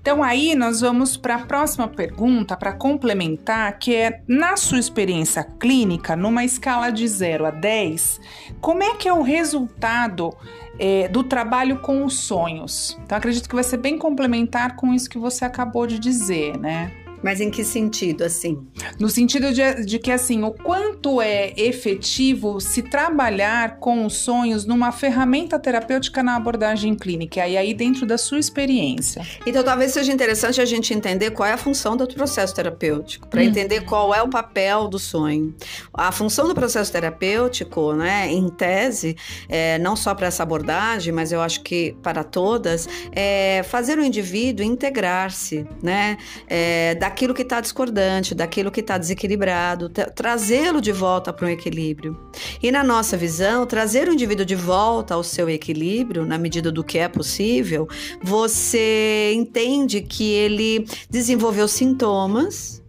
Então 0.00 0.22
aí 0.22 0.54
nós 0.54 0.80
vamos 0.80 1.16
para 1.16 1.36
a 1.36 1.46
próxima 1.46 1.86
pergunta 1.86 2.56
para 2.56 2.72
complementar, 2.72 3.78
que 3.78 3.94
é 3.94 4.20
na 4.26 4.56
sua 4.56 4.78
experiência 4.78 5.44
clínica, 5.44 6.16
numa 6.16 6.44
escala 6.44 6.90
de 6.90 7.06
0 7.06 7.46
a 7.46 7.50
10, 7.50 8.20
como 8.60 8.82
é 8.82 8.96
que 8.96 9.08
é 9.08 9.12
o 9.12 9.22
resultado 9.22 10.36
é, 10.78 11.06
do 11.08 11.22
trabalho 11.22 11.78
com 11.80 12.04
os 12.04 12.18
sonhos? 12.18 12.98
Então 13.04 13.16
acredito 13.16 13.48
que 13.48 13.54
vai 13.54 13.64
ser 13.64 13.76
bem 13.76 13.96
complementar 13.96 14.74
com 14.74 14.92
isso 14.92 15.08
que 15.08 15.18
você 15.18 15.44
acabou 15.44 15.86
de 15.86 15.98
dizer, 15.98 16.58
né? 16.58 17.01
Mas 17.22 17.40
em 17.40 17.50
que 17.50 17.64
sentido, 17.64 18.24
assim? 18.24 18.66
No 18.98 19.08
sentido 19.08 19.52
de, 19.52 19.84
de, 19.84 19.98
que, 19.98 20.10
assim, 20.10 20.42
o 20.42 20.50
quanto 20.50 21.20
é 21.20 21.52
efetivo 21.56 22.60
se 22.60 22.82
trabalhar 22.82 23.76
com 23.76 24.04
os 24.04 24.14
sonhos 24.16 24.64
numa 24.64 24.90
ferramenta 24.90 25.58
terapêutica 25.58 26.22
na 26.22 26.36
abordagem 26.36 26.94
clínica, 26.94 27.46
e 27.46 27.56
aí 27.56 27.72
dentro 27.74 28.04
da 28.06 28.18
sua 28.18 28.38
experiência. 28.38 29.26
Então, 29.46 29.62
talvez 29.62 29.92
seja 29.92 30.12
interessante 30.12 30.60
a 30.60 30.64
gente 30.64 30.92
entender 30.92 31.30
qual 31.30 31.48
é 31.48 31.52
a 31.52 31.56
função 31.56 31.96
do 31.96 32.06
processo 32.06 32.54
terapêutico, 32.54 33.28
para 33.28 33.40
hum. 33.40 33.44
entender 33.44 33.82
qual 33.82 34.14
é 34.14 34.22
o 34.22 34.28
papel 34.28 34.88
do 34.88 34.98
sonho. 34.98 35.54
A 35.94 36.10
função 36.10 36.48
do 36.48 36.54
processo 36.54 36.90
terapêutico, 36.90 37.92
né, 37.92 38.30
em 38.30 38.48
tese, 38.48 39.16
é, 39.48 39.78
não 39.78 39.94
só 39.94 40.14
para 40.14 40.26
essa 40.26 40.42
abordagem, 40.42 41.12
mas 41.12 41.32
eu 41.32 41.40
acho 41.40 41.62
que 41.62 41.94
para 42.02 42.24
todas, 42.24 42.88
é 43.12 43.62
fazer 43.64 43.98
o 43.98 44.04
indivíduo 44.04 44.64
integrar-se, 44.64 45.66
né, 45.82 46.16
é, 46.48 46.94
daquilo 47.12 47.34
que 47.34 47.42
está 47.42 47.60
discordante, 47.60 48.34
daquilo 48.34 48.70
que 48.70 48.80
está 48.80 48.96
desequilibrado, 48.96 49.90
trazê-lo 49.90 50.80
de 50.80 50.92
volta 50.92 51.30
para 51.30 51.46
um 51.46 51.50
equilíbrio. 51.50 52.18
E 52.62 52.72
na 52.72 52.82
nossa 52.82 53.18
visão, 53.18 53.66
trazer 53.66 54.08
o 54.08 54.14
indivíduo 54.14 54.46
de 54.46 54.54
volta 54.54 55.12
ao 55.14 55.22
seu 55.22 55.48
equilíbrio, 55.50 56.24
na 56.24 56.38
medida 56.38 56.72
do 56.72 56.82
que 56.82 56.98
é 56.98 57.08
possível, 57.08 57.86
você 58.22 59.32
entende 59.34 60.00
que 60.00 60.24
ele 60.24 60.86
desenvolveu 61.10 61.68
sintomas 61.68 62.81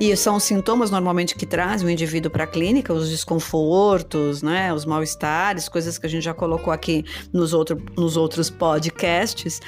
e 0.00 0.14
são 0.16 0.36
os 0.36 0.44
sintomas 0.44 0.90
normalmente 0.90 1.34
que 1.34 1.46
trazem 1.46 1.86
o 1.86 1.90
indivíduo 1.90 2.30
para 2.30 2.44
a 2.44 2.46
clínica, 2.46 2.92
os 2.92 3.08
desconfortos, 3.08 4.42
né, 4.42 4.72
os 4.72 4.84
mal-estares, 4.84 5.68
coisas 5.68 5.98
que 5.98 6.06
a 6.06 6.10
gente 6.10 6.24
já 6.24 6.34
colocou 6.34 6.72
aqui 6.72 7.04
nos, 7.32 7.52
outro, 7.52 7.80
nos 7.96 8.16
outros 8.16 8.50
podcasts, 8.50 9.60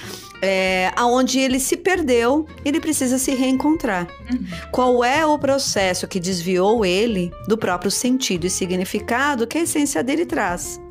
é, 0.42 0.92
aonde 0.96 1.38
ele 1.38 1.58
se 1.58 1.76
perdeu, 1.76 2.46
ele 2.64 2.80
precisa 2.80 3.18
se 3.18 3.34
reencontrar. 3.34 4.06
Uhum. 4.30 4.44
Qual 4.70 5.04
é 5.04 5.24
o 5.24 5.38
processo 5.38 6.06
que 6.06 6.20
desviou 6.20 6.84
ele 6.84 7.32
do 7.48 7.56
próprio 7.56 7.90
sentido 7.90 8.46
e 8.46 8.50
significado 8.50 9.46
que 9.46 9.58
a 9.58 9.62
essência 9.62 10.02
dele 10.02 10.26
traz? 10.26 10.83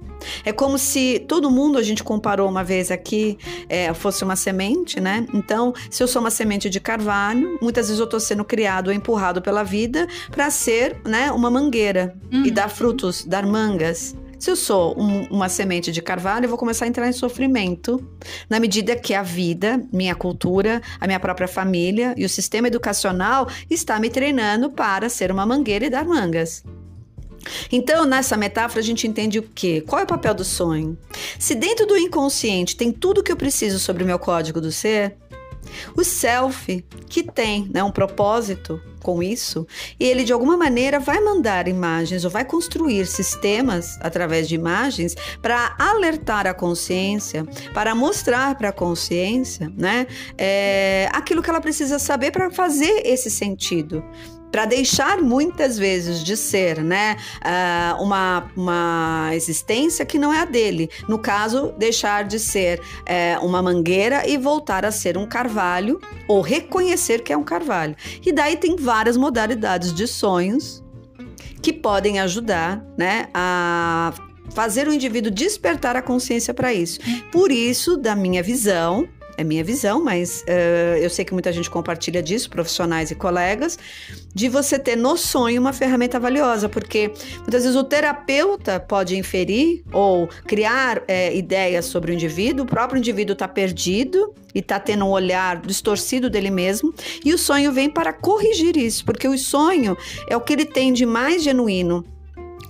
É 0.44 0.51
como 0.51 0.77
se 0.77 1.20
todo 1.27 1.50
mundo, 1.50 1.77
a 1.77 1.84
gente 1.84 2.03
comparou 2.03 2.50
uma 2.50 2.63
vez 2.63 2.92
aqui, 2.92 3.38
é, 3.70 3.94
fosse 3.94 4.24
uma 4.24 4.36
semente, 4.36 5.00
né? 5.00 5.25
Então, 5.34 5.74
se 5.89 6.01
eu 6.01 6.08
sou 6.08 6.22
uma 6.22 6.32
semente 6.32 6.70
de 6.70 6.80
carvalho, 6.80 7.58
muitas 7.62 7.88
vezes 7.88 8.00
eu 8.00 8.06
estou 8.06 8.20
sendo 8.20 8.44
criado 8.44 8.88
ou 8.88 8.94
empurrado 8.94 9.42
pela 9.42 9.63
vida 9.63 10.08
para 10.32 10.50
ser 10.50 10.98
né, 11.06 11.32
uma 11.32 11.50
mangueira 11.50 12.15
uhum. 12.32 12.46
e 12.46 12.51
dar 12.51 12.70
frutos, 12.70 13.24
dar 13.25 13.46
mangas. 13.46 14.15
Se 14.44 14.51
eu 14.51 14.58
sou 14.58 15.00
um, 15.00 15.24
uma 15.27 15.48
semente 15.48 15.89
de 15.89 16.01
carvalho, 16.01 16.44
eu 16.44 16.50
vou 16.50 16.58
começar 16.58 16.84
a 16.84 16.88
entrar 16.89 17.08
em 17.08 17.13
sofrimento 17.13 18.06
na 18.50 18.60
medida 18.60 18.94
que 18.94 19.13
a 19.13 19.24
vida, 19.24 19.82
minha 19.89 20.13
cultura, 20.13 20.82
a 21.00 21.08
minha 21.08 21.18
própria 21.18 21.48
família 21.48 22.13
e 22.18 22.25
o 22.25 22.30
sistema 22.30 22.68
educacional 22.68 23.48
está 23.70 23.98
me 24.01 24.10
treinando 24.10 24.70
para 24.70 25.08
ser 25.08 25.32
uma 25.32 25.46
mangueira 25.46 25.86
e 25.86 25.90
dar 25.90 26.03
mangas. 26.03 26.62
Então, 27.72 28.06
nessa 28.06 28.38
metáfora, 28.38 28.79
a 28.79 28.84
gente 28.84 29.08
entende 29.08 29.40
o 29.40 29.44
quê? 29.44 29.84
Qual 29.86 30.00
é 30.00 30.03
o 30.03 30.08
papel 30.08 30.34
do 30.34 30.44
sonho? 30.44 30.98
Se 31.40 31.56
dentro 31.56 31.86
do 31.86 31.98
inconsciente 31.98 32.75
tem 32.75 32.92
tudo 32.92 33.24
que 33.24 33.32
eu 33.32 33.38
preciso 33.38 33.79
sobre 33.79 34.03
o 34.03 34.06
meu 34.06 34.20
código 34.20 34.62
do 34.62 34.72
ser, 34.72 35.18
o 35.96 36.03
self, 36.03 36.84
que 37.08 37.24
tem 37.24 37.70
né, 37.74 37.84
um 37.84 37.92
propósito 37.92 38.82
com 39.01 39.22
isso, 39.22 39.68
e 40.00 40.06
ele 40.06 40.24
de 40.24 40.32
alguma 40.32 40.56
maneira 40.56 41.00
vai 41.00 41.20
mandar 41.20 41.68
imagens 41.68 42.24
ou 42.24 42.32
vai 42.32 42.46
construir 42.46 43.06
sistemas 43.06 43.98
através 44.00 44.48
de 44.48 44.56
imagens 44.56 45.14
para 45.42 45.75
alertar 45.77 46.48
a 46.48 46.53
consciência, 46.53 47.46
para 47.74 47.94
mostrar 47.94 48.56
para 48.56 48.70
a 48.70 48.74
consciência 48.74 49.72
né, 49.77 50.08
é, 50.38 51.10
aquilo 51.12 51.44
que 51.44 51.50
ela 51.50 51.62
precisa 51.62 52.00
saber 52.00 52.32
para 52.32 52.50
fazer 52.50 53.01
esse 53.06 53.29
sentido 53.29 54.03
para 54.53 54.66
deixar 54.66 55.20
muitas 55.20 55.79
vezes 55.79 56.24
de 56.24 56.37
ser, 56.37 56.83
né, 56.83 57.18
uh, 57.42 58.03
uma, 58.03 58.51
uma 58.55 59.31
existência 59.33 60.05
que 60.05 60.20
não 60.20 60.31
é 60.31 60.42
a 60.42 60.46
dele. 60.46 60.92
No 61.09 61.18
caso, 61.18 61.74
deixar 61.75 62.24
de 62.24 62.37
ser 62.37 62.79
uh, 62.79 63.44
uma 63.44 63.63
mangueira 63.63 64.29
e 64.29 64.37
voltar 64.37 64.85
a 64.85 64.92
ser 64.92 65.18
um 65.18 65.25
carvalho 65.25 66.00
ou 66.27 66.39
reconhecer 66.39 67.24
que 67.24 67.33
é 67.33 67.37
um 67.37 67.44
carvalho. 67.44 67.96
E 68.24 68.31
daí 68.31 68.55
tem 68.55 68.75
várias 68.75 69.18
modalidades 69.18 69.92
de 69.92 70.05
sonhos 70.05 70.83
que 71.59 71.74
podem 71.74 72.20
ajudar, 72.20 72.85
né, 72.96 73.29
a 73.33 74.13
fazer 74.51 74.87
o 74.87 74.94
indivíduo 74.94 75.31
despertar 75.31 75.96
a 75.96 76.01
consciência 76.01 76.53
para 76.53 76.72
isso. 76.72 77.00
Por 77.31 77.51
isso, 77.51 77.98
da 77.98 78.16
minha 78.16 78.44
visão, 78.44 79.09
é 79.37 79.43
minha 79.43 79.63
visão, 79.63 80.03
mas 80.03 80.43
uh, 80.48 80.98
eu 80.98 81.09
sei 81.09 81.25
que 81.25 81.33
muita 81.33 81.51
gente 81.51 81.69
compartilha 81.69 82.22
disso, 82.22 82.50
profissionais 82.50 83.11
e 83.11 83.15
colegas, 83.15 83.77
de 84.33 84.50
você 84.50 84.77
ter 84.77 84.96
no 84.96 85.17
sonho 85.17 85.61
uma 85.61 85.74
ferramenta 85.74 86.19
valiosa, 86.19 86.69
porque 86.69 87.11
muitas 87.39 87.63
vezes 87.63 87.75
o 87.75 87.83
terapeuta 87.83 88.79
pode 88.79 89.17
inferir 89.17 89.83
ou 89.91 90.27
criar 90.46 91.03
é, 91.07 91.35
ideias 91.35 91.85
sobre 91.85 92.11
o 92.11 92.13
indivíduo, 92.13 92.65
o 92.65 92.67
próprio 92.67 92.98
indivíduo 92.98 93.33
está 93.33 93.48
perdido 93.48 94.33
e 94.53 94.59
está 94.59 94.79
tendo 94.79 95.05
um 95.05 95.09
olhar 95.09 95.61
distorcido 95.61 96.29
dele 96.29 96.51
mesmo, 96.51 96.93
e 97.25 97.33
o 97.33 97.37
sonho 97.37 97.72
vem 97.72 97.89
para 97.89 98.13
corrigir 98.13 98.77
isso, 98.77 99.03
porque 99.03 99.27
o 99.27 99.37
sonho 99.37 99.98
é 100.27 100.37
o 100.37 100.41
que 100.41 100.53
ele 100.53 100.65
tem 100.65 100.93
de 100.93 101.05
mais 101.05 101.43
genuíno 101.43 102.05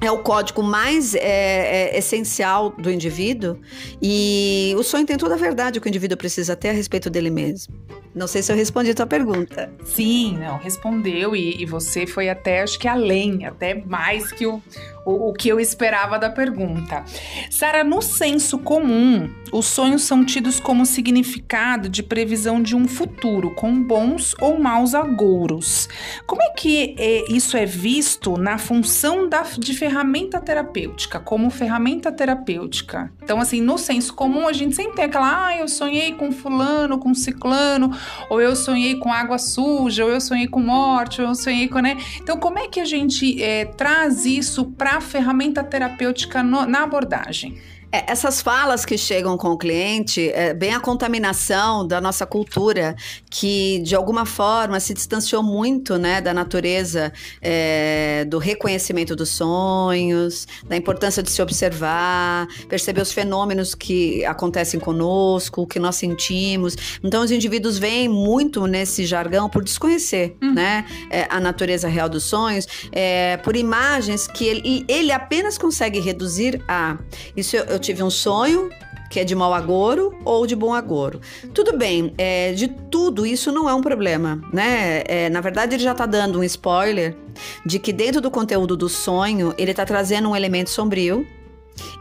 é 0.06 0.12
o 0.12 0.20
código 0.20 0.62
mais 0.62 1.16
é, 1.16 1.22
é, 1.22 1.98
essencial 1.98 2.72
do 2.72 2.92
indivíduo 2.92 3.58
e 4.02 4.76
o 4.78 4.84
sonho 4.84 5.06
tem 5.06 5.18
toda 5.18 5.36
a 5.36 5.38
verdade 5.38 5.80
que 5.80 5.88
o 5.88 5.90
indivíduo 5.90 6.18
precisa 6.18 6.56
ter 6.56 6.70
a 6.70 6.74
respeito 6.74 7.10
dele 7.10 7.30
mesmo. 7.30 7.74
Não 8.14 8.28
sei 8.28 8.44
se 8.44 8.52
eu 8.52 8.56
respondi 8.56 8.92
a 8.92 8.94
tua 8.94 9.08
pergunta. 9.08 9.72
Sim, 9.84 10.38
não, 10.38 10.58
respondeu 10.58 11.36
e, 11.36 11.62
e 11.62 11.66
você 11.66 12.06
foi 12.06 12.30
até, 12.30 12.62
acho 12.62 12.78
que 12.78 12.88
além, 12.88 13.46
até 13.46 13.74
mais 13.74 14.32
que 14.32 14.46
o, 14.46 14.62
o, 15.06 15.30
o 15.30 15.34
que 15.34 15.50
eu 15.50 15.60
esperava 15.60 16.20
da 16.20 16.30
pergunta. 16.30 17.04
Sara, 17.50 17.84
no 17.84 18.02
senso 18.02 18.60
comum, 18.60 19.34
os 19.54 19.68
sonhos 19.68 20.02
são 20.02 20.26
tidos 20.26 20.60
como 20.60 20.86
significado 20.86 21.88
de 21.88 22.02
previsão 22.02 22.62
de 22.62 22.76
um 22.76 22.88
futuro, 22.88 23.52
com 23.52 23.82
bons 23.84 24.36
ou 24.42 24.60
maus 24.60 24.96
agouros. 24.96 25.88
Como 26.26 26.42
é 26.42 26.50
que 26.50 26.96
é, 26.98 27.32
isso 27.32 27.56
é 27.56 27.66
visto 27.66 28.36
na 28.36 28.58
função 28.58 29.30
da, 29.30 29.44
de 29.44 29.74
ferramenta 29.76 30.42
terapêutica, 30.42 31.20
como 31.20 31.52
ferramenta 31.52 32.12
terapêutica? 32.12 33.14
Então, 33.22 33.40
assim, 33.40 33.62
no 33.62 33.78
senso 33.78 34.16
comum, 34.16 34.48
a 34.48 34.54
gente 34.54 34.76
sempre 34.76 34.96
tem 34.96 35.06
aquela, 35.06 35.48
ah, 35.48 35.58
eu 35.58 35.68
sonhei 35.68 36.14
com 36.14 36.32
fulano, 36.32 36.98
com 36.98 37.14
ciclano, 37.14 37.92
ou 38.30 38.42
eu 38.42 38.56
sonhei 38.56 38.96
com 38.96 39.14
água 39.14 39.38
suja, 39.38 40.04
ou 40.04 40.10
eu 40.10 40.20
sonhei 40.20 40.48
com 40.48 40.60
morte, 40.60 41.22
ou 41.22 41.28
eu 41.28 41.36
sonhei 41.36 41.68
com, 41.68 41.80
né? 41.80 41.96
Então, 42.20 42.38
como 42.38 42.58
é 42.58 42.68
que 42.68 42.80
a 42.80 42.86
gente 42.86 43.42
é, 43.42 43.66
traz 43.66 44.26
isso 44.26 44.66
para 44.66 44.98
a 44.98 45.02
ferramenta 45.02 45.64
terapêutica 45.64 46.42
no, 46.42 46.66
na 46.66 46.82
abordagem? 46.82 47.62
É, 47.94 48.12
essas 48.12 48.42
falas 48.42 48.84
que 48.84 48.98
chegam 48.98 49.38
com 49.38 49.50
o 49.50 49.58
cliente, 49.58 50.32
é 50.32 50.52
bem 50.52 50.74
a 50.74 50.80
contaminação 50.80 51.86
da 51.86 52.02
nossa 52.02 52.26
cultura, 52.26 52.96
que 53.30 53.78
de 53.84 53.96
alguma 53.96 54.26
forma 54.26 54.80
se 54.80 54.96
distanciou 54.96 55.44
muito 55.44 56.00
né, 56.00 56.20
da 56.20 56.34
natureza 56.34 57.14
é, 57.40 58.26
do 58.26 58.40
reconhecimento 58.40 59.16
dos 59.16 59.30
sonhos, 59.30 60.48
da 60.68 60.76
importância 60.76 61.22
de 61.22 61.30
se 61.30 61.40
observar, 61.40 62.48
perceber 62.68 63.00
os 63.00 63.12
fenômenos 63.12 63.76
que 63.76 64.26
acontecem 64.26 64.80
conosco, 64.80 65.62
o 65.62 65.68
que 65.68 65.78
nós 65.78 65.96
sentimos. 65.96 66.76
Então, 67.04 67.24
os 67.24 67.30
indivíduos 67.30 67.78
vêm 67.78 68.10
muito 68.10 68.66
nesse 68.66 69.06
jargão 69.06 69.48
por 69.48 69.64
desconhecer 69.64 70.36
uhum. 70.42 70.56
né, 70.56 70.84
é, 71.12 71.28
a 71.30 71.40
natureza 71.40 71.88
real 71.88 72.10
dos 72.10 72.24
sonhos, 72.24 72.66
é, 72.92 73.38
por 73.38 73.56
imagens 73.56 74.26
que 74.26 74.46
ele, 74.46 74.84
ele 74.88 75.12
apenas 75.12 75.60
consegue 75.60 76.00
reduzir 76.00 76.60
a. 76.68 76.98
Isso 77.38 77.56
eu, 77.56 77.66
eu 77.66 77.83
tive 77.84 78.02
um 78.02 78.10
sonho 78.10 78.70
que 79.10 79.20
é 79.20 79.24
de 79.24 79.36
mau 79.36 79.54
agouro 79.54 80.18
ou 80.26 80.48
de 80.48 80.56
bom 80.56 80.74
agouro. 80.74 81.22
Tudo 81.54 81.78
bem, 81.78 82.16
é, 82.18 82.52
de 82.54 82.68
tudo 82.68 83.28
isso 83.28 83.52
não 83.52 83.70
é 83.70 83.74
um 83.74 83.82
problema, 83.82 84.42
né? 84.52 85.04
É, 85.06 85.30
na 85.30 85.40
verdade, 85.40 85.76
ele 85.76 85.84
já 85.84 85.92
está 85.92 86.08
dando 86.08 86.40
um 86.40 86.44
spoiler 86.44 87.16
de 87.64 87.78
que 87.78 87.94
dentro 87.94 88.20
do 88.20 88.32
conteúdo 88.32 88.76
do 88.76 88.90
sonho 88.90 89.54
ele 89.56 89.70
está 89.70 89.86
trazendo 89.86 90.30
um 90.30 90.36
elemento 90.36 90.72
sombrio 90.72 91.28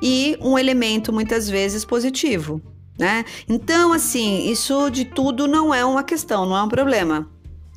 e 0.00 0.38
um 0.40 0.58
elemento 0.58 1.12
muitas 1.12 1.50
vezes 1.50 1.84
positivo, 1.84 2.62
né? 2.98 3.26
Então, 3.46 3.92
assim, 3.92 4.50
isso 4.50 4.88
de 4.88 5.04
tudo 5.04 5.46
não 5.46 5.74
é 5.74 5.84
uma 5.84 6.02
questão, 6.02 6.46
não 6.46 6.56
é 6.56 6.62
um 6.62 6.68
problema. 6.68 7.28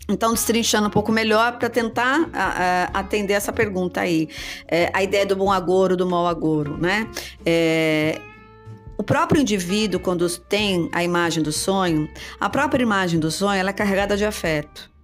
Então, 0.08 0.34
destrinchando 0.34 0.88
um 0.88 0.91
pouco 0.91 1.12
melhor 1.12 1.58
para 1.58 1.70
tentar 1.70 2.30
atender 2.94 3.34
essa 3.34 3.52
pergunta 3.52 4.02
aí. 4.02 4.30
É, 4.68 4.91
a 4.94 5.02
ideia 5.02 5.26
do 5.26 5.36
bom 5.36 5.52
agouro, 5.52 5.98
do 5.98 6.06
mau 6.06 6.28
agouro, 6.28 6.78
né? 6.78 7.10
É, 7.46 8.22
o 8.98 9.04
próprio 9.04 9.41
indivíduo, 9.41 10.00
quando 10.00 10.30
tem 10.39 10.89
a 10.94 11.04
imagem 11.04 11.44
do 11.44 11.52
sonho, 11.52 12.08
a 12.39 12.50
própria 12.50 12.84
imagem 12.84 13.20
do 13.20 13.30
sonho 13.30 13.60
ela 13.60 13.72
é 13.72 13.74
carregada 13.74 14.15
de 14.15 14.24
afeto. 14.24 14.95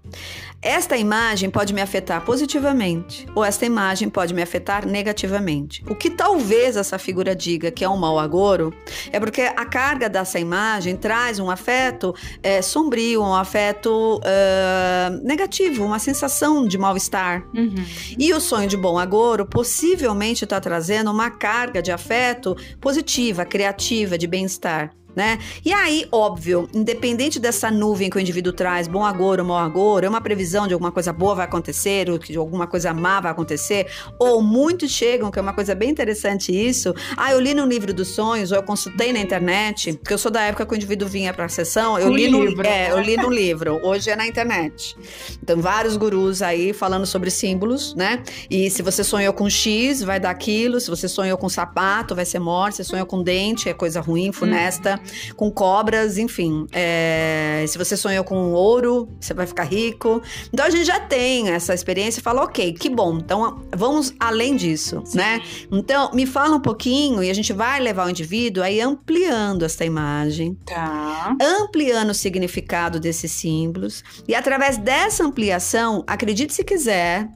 Esta 0.61 0.95
imagem 0.95 1.49
pode 1.49 1.73
me 1.73 1.81
afetar 1.81 2.23
positivamente 2.23 3.25
ou 3.33 3.43
esta 3.43 3.65
imagem 3.65 4.09
pode 4.09 4.31
me 4.31 4.43
afetar 4.43 4.85
negativamente. 4.85 5.83
O 5.89 5.95
que 5.95 6.09
talvez 6.09 6.77
essa 6.77 6.99
figura 6.99 7.35
diga 7.35 7.71
que 7.71 7.83
é 7.83 7.89
um 7.89 7.97
mau 7.97 8.19
agouro 8.19 8.71
é 9.11 9.19
porque 9.19 9.41
a 9.41 9.65
carga 9.65 10.07
dessa 10.07 10.39
imagem 10.39 10.95
traz 10.95 11.39
um 11.39 11.49
afeto 11.49 12.13
é, 12.43 12.61
sombrio, 12.61 13.23
um 13.23 13.33
afeto 13.33 14.19
uh, 14.19 15.25
negativo, 15.27 15.83
uma 15.83 15.97
sensação 15.97 16.67
de 16.67 16.77
mal-estar. 16.77 17.43
Uhum. 17.55 17.83
E 18.19 18.31
o 18.31 18.39
sonho 18.39 18.67
de 18.67 18.77
bom 18.77 18.99
agouro 18.99 19.47
possivelmente 19.47 20.43
está 20.43 20.59
trazendo 20.59 21.09
uma 21.09 21.31
carga 21.31 21.81
de 21.81 21.91
afeto 21.91 22.55
positiva, 22.79 23.45
criativa, 23.45 24.15
de 24.15 24.27
bem-estar 24.27 24.91
né? 25.15 25.39
E 25.63 25.73
aí, 25.73 26.07
óbvio, 26.11 26.69
independente 26.73 27.39
dessa 27.39 27.69
nuvem 27.69 28.09
que 28.09 28.17
o 28.17 28.19
indivíduo 28.19 28.53
traz, 28.53 28.87
bom 28.87 29.03
agora, 29.03 29.43
mau 29.43 29.57
agora, 29.57 30.05
é 30.05 30.09
uma 30.09 30.21
previsão 30.21 30.67
de 30.67 30.73
alguma 30.73 30.91
coisa 30.91 31.11
boa 31.11 31.35
vai 31.35 31.45
acontecer, 31.45 32.09
ou 32.09 32.17
que 32.17 32.35
alguma 32.35 32.67
coisa 32.67 32.93
má 32.93 33.19
vai 33.19 33.31
acontecer, 33.31 33.87
ou 34.17 34.41
muitos 34.41 34.91
chegam, 34.91 35.29
que 35.31 35.39
é 35.39 35.41
uma 35.41 35.53
coisa 35.53 35.75
bem 35.75 35.89
interessante 35.89 36.51
isso, 36.51 36.93
ah, 37.17 37.31
eu 37.31 37.39
li 37.39 37.53
no 37.53 37.65
livro 37.65 37.93
dos 37.93 38.09
sonhos, 38.09 38.51
ou 38.51 38.57
eu 38.57 38.63
consultei 38.63 39.11
na 39.11 39.19
internet, 39.19 39.93
porque 39.93 40.13
eu 40.13 40.17
sou 40.17 40.31
da 40.31 40.41
época 40.41 40.65
que 40.65 40.73
o 40.73 40.75
indivíduo 40.75 41.07
vinha 41.07 41.33
para 41.33 41.45
a 41.45 41.49
sessão, 41.49 41.99
eu 41.99 42.09
li 42.09 42.29
no 42.29 42.45
livro. 42.45 42.65
É, 42.65 42.91
eu 42.91 42.99
li 42.99 43.17
no 43.17 43.29
livro, 43.29 43.79
hoje 43.83 44.09
é 44.09 44.15
na 44.15 44.27
internet. 44.27 44.95
Então, 45.41 45.59
vários 45.59 45.97
gurus 45.97 46.41
aí 46.41 46.73
falando 46.73 47.05
sobre 47.05 47.29
símbolos, 47.29 47.93
né? 47.95 48.23
E 48.49 48.69
se 48.69 48.81
você 48.81 49.03
sonhou 49.03 49.33
com 49.33 49.49
X, 49.49 50.01
vai 50.01 50.19
dar 50.19 50.29
aquilo, 50.29 50.79
se 50.79 50.89
você 50.89 51.07
sonhou 51.07 51.37
com 51.37 51.49
sapato, 51.49 52.15
vai 52.15 52.25
ser 52.25 52.39
morte, 52.39 52.77
se 52.77 52.83
sonhou 52.83 53.05
com 53.05 53.21
dente, 53.21 53.67
é 53.67 53.73
coisa 53.73 53.99
ruim, 53.99 54.31
funesta. 54.31 54.95
Hum 54.95 55.00
com 55.35 55.51
cobras, 55.51 56.17
enfim. 56.17 56.67
É, 56.71 57.65
se 57.67 57.77
você 57.77 57.95
sonhou 57.97 58.23
com 58.23 58.53
ouro, 58.53 59.09
você 59.19 59.33
vai 59.33 59.45
ficar 59.45 59.63
rico. 59.63 60.21
Então 60.53 60.65
a 60.65 60.69
gente 60.69 60.85
já 60.85 60.99
tem 60.99 61.49
essa 61.49 61.73
experiência 61.73 62.19
e 62.19 62.23
fala, 62.23 62.43
ok, 62.43 62.73
que 62.73 62.89
bom. 62.89 63.17
Então 63.17 63.61
vamos 63.75 64.13
além 64.19 64.55
disso, 64.55 65.01
Sim. 65.05 65.17
né? 65.17 65.41
Então 65.71 66.11
me 66.13 66.25
fala 66.25 66.55
um 66.55 66.59
pouquinho 66.59 67.23
e 67.23 67.29
a 67.29 67.33
gente 67.33 67.53
vai 67.53 67.79
levar 67.79 68.07
o 68.07 68.09
indivíduo 68.09 68.63
aí 68.63 68.81
ampliando 68.81 69.63
essa 69.63 69.85
imagem, 69.85 70.57
tá. 70.65 71.35
ampliando 71.41 72.11
o 72.11 72.13
significado 72.13 72.99
desses 72.99 73.31
símbolos 73.31 74.03
e 74.27 74.35
através 74.35 74.77
dessa 74.77 75.23
ampliação, 75.23 76.03
acredite 76.07 76.53
se 76.53 76.63
quiser, 76.63 77.29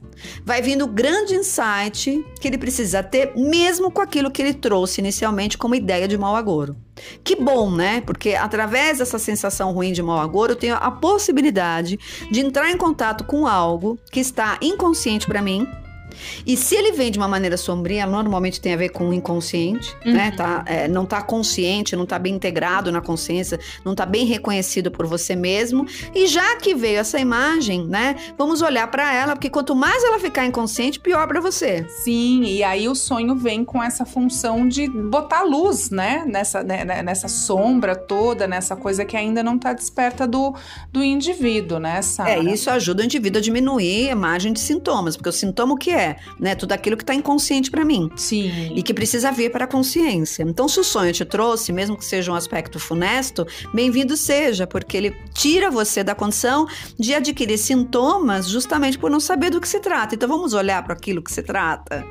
vai 0.44 0.62
vindo 0.62 0.84
o 0.84 0.88
grande 0.88 1.34
insight 1.34 2.24
que 2.40 2.48
ele 2.48 2.58
precisa 2.58 3.02
ter, 3.02 3.32
mesmo 3.36 3.90
com 3.90 4.00
aquilo 4.00 4.30
que 4.30 4.42
ele 4.42 4.54
trouxe 4.54 5.00
inicialmente 5.00 5.58
como 5.58 5.74
ideia 5.74 6.08
de 6.08 6.16
mau 6.16 6.36
agouro. 6.36 6.76
Que 7.22 7.36
bom, 7.36 7.70
né? 7.70 8.00
Porque 8.00 8.34
através 8.34 8.98
dessa 8.98 9.18
sensação 9.18 9.72
ruim 9.72 9.92
de 9.92 10.02
mau 10.02 10.18
agouro, 10.18 10.52
eu 10.52 10.56
tenho 10.56 10.74
a 10.74 10.90
possibilidade 10.90 11.98
de 12.30 12.40
entrar 12.40 12.70
em 12.70 12.76
contato 12.76 13.24
com 13.24 13.46
algo 13.46 13.98
que 14.10 14.20
está 14.20 14.58
inconsciente 14.62 15.26
para 15.26 15.42
mim, 15.42 15.66
e 16.46 16.56
se 16.56 16.74
ele 16.74 16.92
vem 16.92 17.10
de 17.10 17.18
uma 17.18 17.28
maneira 17.28 17.56
sombria, 17.56 18.06
normalmente 18.06 18.60
tem 18.60 18.74
a 18.74 18.76
ver 18.76 18.90
com 18.90 19.08
o 19.08 19.12
inconsciente, 19.12 19.94
né? 20.04 20.10
uhum. 20.10 20.12
né? 20.14 20.30
Tá, 20.30 20.64
é, 20.66 20.88
não 20.88 21.04
está 21.04 21.22
consciente, 21.22 21.96
não 21.96 22.04
está 22.04 22.18
bem 22.18 22.34
integrado 22.34 22.90
na 22.92 23.00
consciência, 23.00 23.58
não 23.84 23.92
está 23.92 24.04
bem 24.04 24.24
reconhecido 24.26 24.90
por 24.90 25.06
você 25.06 25.34
mesmo. 25.34 25.86
E 26.14 26.26
já 26.26 26.56
que 26.56 26.74
veio 26.74 26.98
essa 26.98 27.18
imagem, 27.18 27.86
né? 27.86 28.16
Vamos 28.36 28.62
olhar 28.62 28.90
para 28.90 29.12
ela, 29.12 29.34
porque 29.34 29.50
quanto 29.50 29.74
mais 29.74 30.02
ela 30.04 30.18
ficar 30.18 30.46
inconsciente, 30.46 31.00
pior 31.00 31.26
para 31.26 31.40
você. 31.40 31.86
Sim, 31.88 32.44
e 32.44 32.62
aí 32.62 32.88
o 32.88 32.94
sonho 32.94 33.34
vem 33.36 33.64
com 33.64 33.82
essa 33.82 34.04
função 34.04 34.68
de 34.68 34.88
botar 34.88 35.42
luz, 35.42 35.90
né? 35.90 36.24
Nessa, 36.26 36.62
né, 36.62 36.84
né 36.84 37.02
nessa 37.02 37.28
sombra 37.28 37.94
toda, 37.96 38.46
nessa 38.46 38.76
coisa 38.76 39.04
que 39.04 39.16
ainda 39.16 39.42
não 39.42 39.56
está 39.56 39.72
desperta 39.72 40.26
do, 40.26 40.54
do 40.92 41.02
indivíduo, 41.02 41.78
né, 41.78 42.02
Sarah? 42.02 42.30
É, 42.30 42.38
isso 42.40 42.70
ajuda 42.70 43.02
o 43.02 43.04
indivíduo 43.04 43.38
a 43.38 43.42
diminuir 43.42 44.08
a 44.08 44.12
imagem 44.12 44.52
de 44.52 44.60
sintomas, 44.60 45.16
porque 45.16 45.28
o 45.28 45.32
sintoma 45.32 45.74
o 45.74 45.76
que 45.76 45.90
é? 45.90 45.95
Né? 46.38 46.54
Tudo 46.54 46.72
aquilo 46.72 46.96
que 46.96 47.02
está 47.02 47.14
inconsciente 47.14 47.70
para 47.70 47.84
mim. 47.84 48.10
Sim. 48.16 48.72
E 48.74 48.82
que 48.82 48.94
precisa 48.94 49.30
vir 49.32 49.50
para 49.50 49.64
a 49.64 49.68
consciência. 49.68 50.42
Então, 50.42 50.68
se 50.68 50.80
o 50.80 50.84
sonho 50.84 51.12
te 51.12 51.24
trouxe, 51.24 51.72
mesmo 51.72 51.96
que 51.96 52.04
seja 52.04 52.30
um 52.30 52.34
aspecto 52.34 52.78
funesto, 52.78 53.46
bem-vindo 53.72 54.16
seja, 54.16 54.66
porque 54.66 54.96
ele 54.96 55.16
tira 55.34 55.70
você 55.70 56.02
da 56.02 56.14
condição 56.14 56.66
de 56.98 57.14
adquirir 57.14 57.58
sintomas 57.58 58.48
justamente 58.48 58.98
por 58.98 59.10
não 59.10 59.20
saber 59.20 59.50
do 59.50 59.60
que 59.60 59.68
se 59.68 59.80
trata. 59.80 60.14
Então, 60.14 60.28
vamos 60.28 60.54
olhar 60.54 60.82
para 60.82 60.94
aquilo 60.94 61.22
que 61.22 61.32
se 61.32 61.42
trata. 61.42 62.04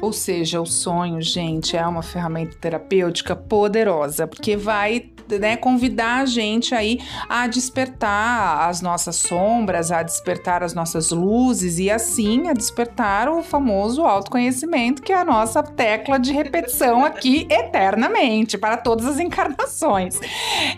Ou 0.00 0.12
seja, 0.12 0.60
o 0.60 0.66
sonho, 0.66 1.20
gente, 1.20 1.76
é 1.76 1.86
uma 1.86 2.02
ferramenta 2.02 2.56
terapêutica 2.60 3.36
poderosa, 3.36 4.26
porque 4.26 4.56
vai 4.56 5.12
né, 5.38 5.56
convidar 5.56 6.22
a 6.22 6.26
gente 6.26 6.74
aí 6.74 7.00
a 7.28 7.46
despertar 7.46 8.68
as 8.68 8.80
nossas 8.80 9.16
sombras, 9.16 9.90
a 9.90 10.02
despertar 10.02 10.62
as 10.62 10.74
nossas 10.74 11.10
luzes 11.10 11.78
e 11.78 11.90
assim 11.90 12.48
a 12.48 12.52
despertar 12.52 13.28
o 13.38 13.42
famoso 13.42 14.02
autoconhecimento, 14.04 15.02
que 15.02 15.12
é 15.12 15.18
a 15.18 15.24
nossa 15.24 15.62
tecla 15.62 16.18
de 16.18 16.32
repetição 16.32 17.04
aqui 17.04 17.46
eternamente, 17.50 18.56
para 18.56 18.76
todas 18.76 19.06
as 19.06 19.18
encarnações. 19.18 20.18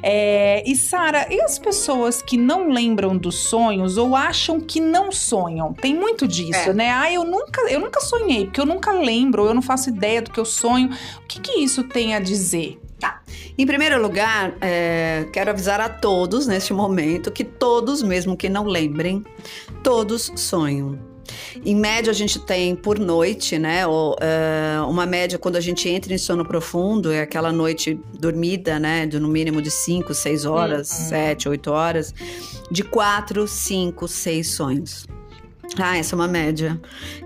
É, 0.02 0.62
e 0.66 0.76
Sara, 0.76 1.26
e 1.30 1.40
as 1.40 1.58
pessoas 1.58 2.22
que 2.22 2.36
não 2.36 2.68
lembram 2.68 3.16
dos 3.16 3.36
sonhos 3.36 3.96
ou 3.96 4.14
acham 4.14 4.60
que 4.60 4.80
não 4.80 5.10
sonham? 5.10 5.72
Tem 5.72 5.94
muito 5.94 6.26
disso, 6.26 6.70
é. 6.70 6.74
né? 6.74 6.90
Ah, 6.90 7.12
eu 7.12 7.24
nunca, 7.24 7.60
eu 7.70 7.80
nunca 7.80 8.00
sonhei, 8.00 8.46
porque 8.46 8.60
eu 8.60 8.66
nunca 8.66 8.92
lembro, 8.92 9.46
eu 9.46 9.54
não 9.54 9.62
faço 9.62 9.88
ideia 9.88 10.22
do 10.22 10.30
que 10.30 10.40
eu 10.40 10.44
sonho. 10.44 10.90
O 11.22 11.26
que, 11.26 11.40
que 11.40 11.60
isso 11.60 11.84
tem 11.84 12.14
a 12.14 12.20
dizer? 12.20 12.80
Tá. 12.98 13.22
Em 13.58 13.66
primeiro 13.66 14.00
lugar, 14.00 14.54
é, 14.60 15.26
quero 15.32 15.50
avisar 15.50 15.80
a 15.80 15.88
todos 15.88 16.46
neste 16.46 16.72
momento 16.72 17.30
que 17.30 17.44
todos, 17.44 18.02
mesmo 18.02 18.36
que 18.36 18.48
não 18.48 18.64
lembrem, 18.64 19.24
todos 19.82 20.32
sonham. 20.36 21.13
Em 21.64 21.74
média, 21.74 22.10
a 22.10 22.14
gente 22.14 22.38
tem 22.38 22.74
por 22.74 22.98
noite, 22.98 23.58
né? 23.58 23.86
Ou, 23.86 24.16
é, 24.20 24.80
uma 24.82 25.06
média 25.06 25.38
quando 25.38 25.56
a 25.56 25.60
gente 25.60 25.88
entra 25.88 26.12
em 26.12 26.18
sono 26.18 26.44
profundo, 26.44 27.12
é 27.12 27.20
aquela 27.20 27.52
noite 27.52 27.98
dormida, 28.18 28.78
né? 28.78 29.06
De 29.06 29.18
no 29.18 29.28
mínimo 29.28 29.60
de 29.60 29.70
5, 29.70 30.14
6 30.14 30.44
horas, 30.44 30.88
7, 30.88 31.46
uhum. 31.46 31.52
8 31.52 31.70
horas, 31.70 32.14
de 32.70 32.82
4, 32.82 33.46
5, 33.46 34.08
6 34.08 34.50
sonhos. 34.50 35.06
Ah, 35.78 35.96
essa 35.98 36.14
é 36.14 36.16
uma 36.16 36.28
média. 36.28 36.80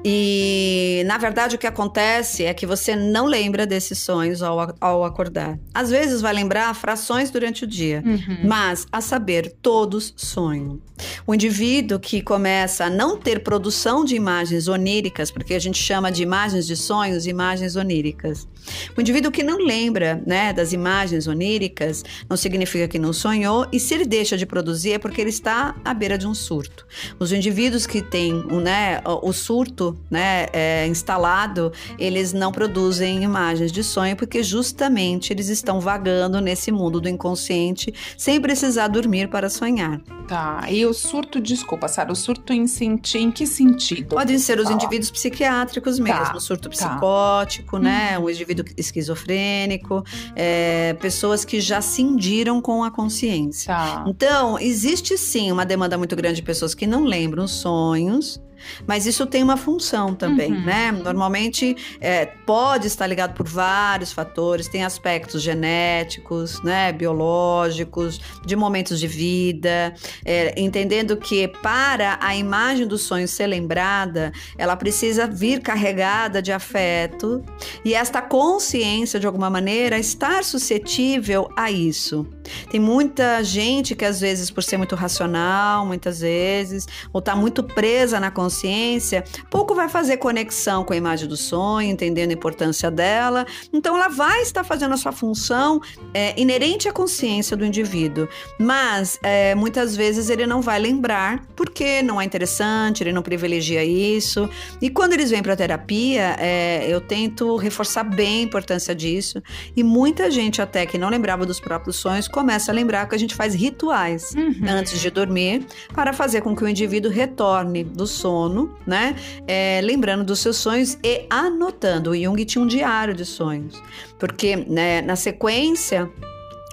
E, 0.05 1.03
na 1.07 1.19
verdade, 1.19 1.57
o 1.57 1.59
que 1.59 1.67
acontece 1.67 2.45
é 2.45 2.55
que 2.55 2.67
você 2.67 2.97
não 2.97 3.27
lembra 3.27 3.67
desses 3.67 3.99
sonhos 3.99 4.43
ao, 4.43 4.75
ao 4.81 5.05
acordar. 5.05 5.59
Às 5.75 5.91
vezes 5.91 6.21
vai 6.21 6.33
lembrar 6.33 6.75
frações 6.75 7.31
durante 7.31 7.65
o 7.65 7.67
dia, 7.67 8.03
uhum. 8.05 8.39
mas, 8.45 8.87
a 8.91 9.01
saber, 9.01 9.55
todos 9.61 10.15
sonham. 10.17 10.81
O 11.27 11.35
indivíduo 11.35 12.01
que 12.01 12.23
começa 12.23 12.87
a 12.87 12.91
não 12.91 13.17
ter 13.17 13.43
produção 13.43 14.05
de 14.05 14.17
imagens 14.17 14.67
oníricas, 14.67 15.31
porque 15.31 15.55
a 15.55 15.59
gente 15.59 15.81
chama 15.81 16.11
de 16.11 16.23
imagens 16.23 16.67
de 16.67 16.77
sonhos 16.77 17.27
imagens 17.27 17.77
oníricas. 17.77 18.49
O 18.97 19.01
indivíduo 19.01 19.31
que 19.31 19.43
não 19.43 19.59
lembra, 19.59 20.23
né, 20.27 20.53
das 20.53 20.73
imagens 20.73 21.27
oníricas, 21.27 22.05
não 22.29 22.37
significa 22.37 22.89
que 22.89 22.99
não 22.99 23.13
sonhou, 23.13 23.67
e 23.73 23.81
se 23.81 23.95
ele 23.95 24.05
deixa 24.05 24.37
de 24.37 24.47
produzir 24.47 24.93
é 24.93 24.99
porque 24.99 25.21
ele 25.21 25.31
está 25.31 25.77
à 25.85 25.95
beira 25.95 26.19
de 26.19 26.27
um 26.27 26.35
surto. 26.35 26.87
Os 27.19 27.33
indivíduos 27.33 27.87
que 27.87 28.03
têm, 28.03 28.35
né, 28.63 29.01
o 29.05 29.33
surto, 29.33 29.97
né, 30.11 30.47
é, 30.53 30.87
instalado, 30.87 31.73
eles 31.99 32.33
não 32.33 32.53
produzem 32.53 33.23
imagens 33.23 33.73
de 33.73 33.83
sonho 33.83 34.17
porque 34.17 34.43
justamente 34.43 35.33
eles 35.33 35.49
estão 35.49 35.81
vagando 35.81 36.41
nesse 36.41 36.71
mundo 36.71 37.01
do 37.01 37.09
inconsciente 37.09 37.95
sem 38.17 38.41
precisar 38.41 38.89
dormir 38.89 39.29
para 39.29 39.49
sonhar. 39.49 40.01
Tá. 40.27 40.67
E 40.69 40.85
o 40.85 40.93
surto, 40.93 41.41
desculpa, 41.41 41.89
Sara, 41.89 42.13
o 42.13 42.17
surto 42.17 42.53
em, 42.53 42.67
em 43.15 43.31
que 43.31 43.47
sentido? 43.47 44.15
Podem 44.15 44.39
ser 44.39 44.61
os 44.61 44.69
indivíduos 44.69 45.11
psiquiátricos 45.11 45.99
mesmo, 45.99 46.19
tá. 46.19 46.41
surto 46.41 46.69
tá. 46.69 46.77
psicótico, 46.77 47.77
tá. 47.77 47.83
né? 47.83 48.19
O 48.19 48.29
indivíduo 48.29 48.48
esquizofrênico, 48.77 50.05
é, 50.35 50.95
pessoas 50.95 51.45
que 51.45 51.61
já 51.61 51.81
cindiram 51.81 52.61
com 52.61 52.85
a 52.85 52.91
consciência. 52.91 53.73
Tá. 53.75 54.05
Então, 54.07 54.59
existe 54.59 55.17
sim 55.17 55.51
uma 55.53 55.65
demanda 55.65 55.97
muito 55.97 56.15
grande 56.17 56.37
de 56.37 56.43
pessoas 56.43 56.75
que 56.75 56.87
não 56.87 57.05
lembram 57.05 57.47
sonhos, 57.47 58.41
mas 58.87 59.07
isso 59.07 59.27
tem 59.27 59.43
uma 59.43 59.57
função 59.57 60.15
também, 60.15 60.53
uhum. 60.53 60.65
né? 60.65 60.93
Normalmente 60.93 61.77
é, 62.01 62.27
pode 62.27 62.87
estar 62.87 63.07
ligado 63.07 63.35
por 63.35 63.47
vários 63.47 64.13
fatores, 64.13 64.69
tem 64.69 64.85
aspectos 64.85 65.43
genéticos, 65.43 66.63
né, 66.63 66.93
biológicos, 66.93 68.21
de 68.45 68.57
momentos 68.57 68.99
de 68.99 69.07
vida, 69.07 69.95
é, 70.25 70.55
entendendo 70.61 71.17
que 71.17 71.49
para 71.49 72.19
a 72.21 72.35
imagem 72.37 72.87
do 72.87 72.99
sonho 72.99 73.29
ser 73.29 73.47
lembrada, 73.47 74.33
ela 74.57 74.77
precisa 74.77 75.27
vir 75.27 75.61
carregada 75.61 76.41
de 76.41 76.53
afeto 76.53 77.43
e 77.85 77.95
esta 77.95 78.21
consciência, 78.23 79.19
de 79.19 79.27
alguma 79.27 79.51
maneira, 79.51 79.99
estar 79.99 80.45
suscetível 80.45 81.51
a 81.57 81.71
isso. 81.71 82.27
Tem 82.71 82.81
muita 82.81 83.43
gente 83.43 83.95
que 83.95 84.05
às 84.05 84.21
vezes, 84.21 84.51
por 84.51 84.63
ser 84.63 84.77
muito 84.77 84.95
racional, 84.95 85.85
muitas 85.87 86.21
vezes, 86.21 86.87
ou 87.13 87.19
está 87.19 87.37
muito 87.37 87.63
presa 87.63 88.19
na 88.19 88.31
consciência, 88.31 88.48
consciência, 88.49 89.23
pouco 89.51 89.75
vai 89.75 89.89
fazer 89.89 90.17
conexão 90.17 90.83
com 90.83 90.95
a 90.95 90.97
imagem 90.97 91.29
do 91.29 91.37
sonho, 91.37 91.91
entendendo 91.91 92.31
a 92.31 92.33
importância 92.33 92.91
dela. 92.91 93.47
Então, 93.73 93.95
ela 93.95 94.09
vai 94.09 94.41
estar 94.41 94.65
fazendo 94.65 94.95
a 94.95 94.97
sua 94.97 95.13
função 95.13 95.81
é, 96.15 96.35
inerente 96.41 96.89
à 96.89 96.93
consciência 96.93 97.55
do 97.57 97.65
indivíduo, 97.65 98.27
mas 98.59 99.19
é, 99.23 99.55
muitas 99.55 99.95
vezes 99.95 100.31
ele 100.31 100.47
não 100.47 100.63
vai 100.63 100.79
lembrar 100.79 101.45
porque 101.55 102.01
não 102.03 102.19
é 102.21 102.25
interessante, 102.25 103.03
ele 103.03 103.13
não 103.13 103.23
privilegia 103.23 103.85
isso. 103.85 104.49
E 104.81 104.89
quando 104.89 105.13
eles 105.13 105.31
vêm 105.31 105.43
para 105.43 105.53
a 105.53 105.57
terapia, 105.57 106.37
é, 106.39 106.87
eu 106.89 107.01
tento 107.01 107.57
reforçar 107.57 108.05
bem 108.05 108.41
a 108.41 108.43
importância 108.43 108.95
disso. 108.95 109.43
E 109.77 109.83
muita 109.83 110.31
gente, 110.31 110.63
até 110.63 110.87
que 110.87 110.97
não 110.97 111.11
lembrava 111.11 111.45
dos 111.45 111.61
próprios 111.61 111.97
sonhos, 111.97 112.27
começa 112.27 112.73
a 112.73 112.75
lembrar 112.75 113.07
que 113.09 113.15
a 113.15 113.19
gente 113.19 113.35
faz 113.35 113.55
rituais 113.55 114.35
uhum. 114.35 114.69
antes 114.69 114.99
de 114.99 115.11
dormir 115.11 115.67
para 115.93 116.13
fazer 116.15 116.41
com 116.41 116.57
que 116.57 116.65
o 116.65 116.69
indivíduo 116.69 117.11
retorne 117.11 117.85
do 117.85 118.07
sonho 118.07 118.38
sono, 118.39 118.71
né? 118.87 119.17
É, 119.47 119.81
lembrando 119.83 120.23
dos 120.23 120.39
seus 120.39 120.57
sonhos 120.57 120.97
e 121.03 121.27
anotando. 121.29 122.11
O 122.11 122.17
Jung 122.17 122.45
tinha 122.45 122.63
um 122.63 122.67
diário 122.67 123.15
de 123.15 123.25
sonhos, 123.25 123.83
porque 124.19 124.57
né, 124.57 125.03
na 125.03 125.17
sequência 125.17 126.09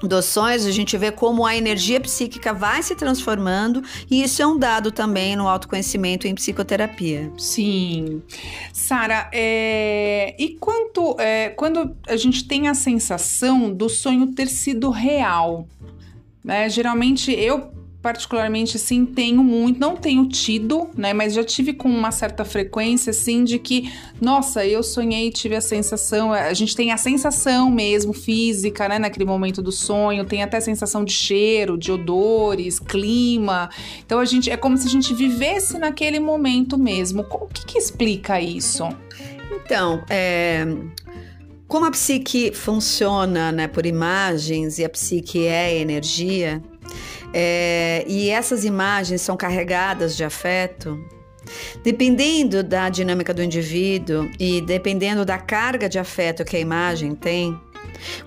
dos 0.03 0.25
sonhos, 0.25 0.65
a 0.65 0.71
gente 0.71 0.95
vê 0.97 1.11
como 1.11 1.45
a 1.45 1.55
energia 1.55 1.99
psíquica 1.99 2.53
vai 2.53 2.83
se 2.83 2.93
transformando, 2.95 3.81
e 4.11 4.21
isso 4.21 4.41
é 4.41 4.45
um 4.45 4.59
dado 4.59 4.91
também 4.91 5.35
no 5.35 5.47
autoconhecimento 5.47 6.27
em 6.27 6.35
psicoterapia. 6.35 7.31
Sim. 7.37 8.21
Sara, 8.71 9.29
é... 9.33 10.35
e 10.37 10.57
quanto 10.59 11.15
é, 11.17 11.49
quando 11.49 11.95
a 12.07 12.17
gente 12.17 12.45
tem 12.45 12.67
a 12.67 12.75
sensação 12.75 13.73
do 13.73 13.89
sonho 13.89 14.27
ter 14.27 14.47
sido 14.47 14.91
real? 14.91 15.65
Né? 16.43 16.69
Geralmente 16.69 17.31
eu 17.31 17.71
particularmente, 18.05 18.77
assim, 18.77 19.03
tenho 19.03 19.43
muito, 19.43 19.79
não 19.79 19.97
tenho 19.97 20.29
tido, 20.29 20.87
né? 20.95 21.11
Mas 21.11 21.33
já 21.33 21.43
tive 21.43 21.73
com 21.73 21.89
uma 21.89 22.11
certa 22.11 22.45
frequência, 22.45 23.09
assim, 23.09 23.43
de 23.43 23.57
que, 23.57 23.91
nossa, 24.21 24.63
eu 24.63 24.83
sonhei, 24.83 25.31
tive 25.31 25.55
a 25.55 25.61
sensação, 25.61 26.31
a 26.31 26.53
gente 26.53 26.75
tem 26.75 26.91
a 26.91 26.97
sensação 26.97 27.71
mesmo 27.71 28.13
física, 28.13 28.87
né? 28.87 28.99
Naquele 28.99 29.25
momento 29.25 29.59
do 29.59 29.71
sonho, 29.71 30.23
tem 30.23 30.43
até 30.43 30.57
a 30.57 30.61
sensação 30.61 31.03
de 31.03 31.13
cheiro, 31.13 31.79
de 31.79 31.91
odores, 31.91 32.79
clima. 32.79 33.71
Então 34.05 34.19
a 34.19 34.25
gente, 34.25 34.51
é 34.51 34.55
como 34.55 34.77
se 34.77 34.85
a 34.87 34.91
gente 34.91 35.11
vivesse 35.11 35.79
naquele 35.79 36.19
momento 36.19 36.77
mesmo. 36.77 37.25
O 37.27 37.47
que, 37.47 37.65
que 37.65 37.79
explica 37.79 38.39
isso? 38.39 38.87
Então, 39.51 40.03
é, 40.11 40.63
como 41.67 41.87
a 41.87 41.91
psique 41.91 42.51
funciona 42.53 43.51
né, 43.51 43.67
por 43.67 43.87
imagens 43.87 44.77
e 44.77 44.85
a 44.85 44.89
psique 44.89 45.47
é 45.47 45.79
energia, 45.79 46.61
é, 47.37 48.05
e 48.07 48.29
essas 48.29 48.63
imagens 48.63 49.21
são 49.21 49.35
carregadas 49.35 50.15
de 50.15 50.23
afeto. 50.23 50.97
Dependendo 51.83 52.63
da 52.63 52.89
dinâmica 52.89 53.31
do 53.31 53.43
indivíduo 53.43 54.27
e 54.39 54.61
dependendo 54.61 55.23
da 55.23 55.37
carga 55.37 55.87
de 55.87 55.99
afeto 55.99 56.43
que 56.43 56.55
a 56.55 56.59
imagem 56.59 57.13
tem, 57.13 57.55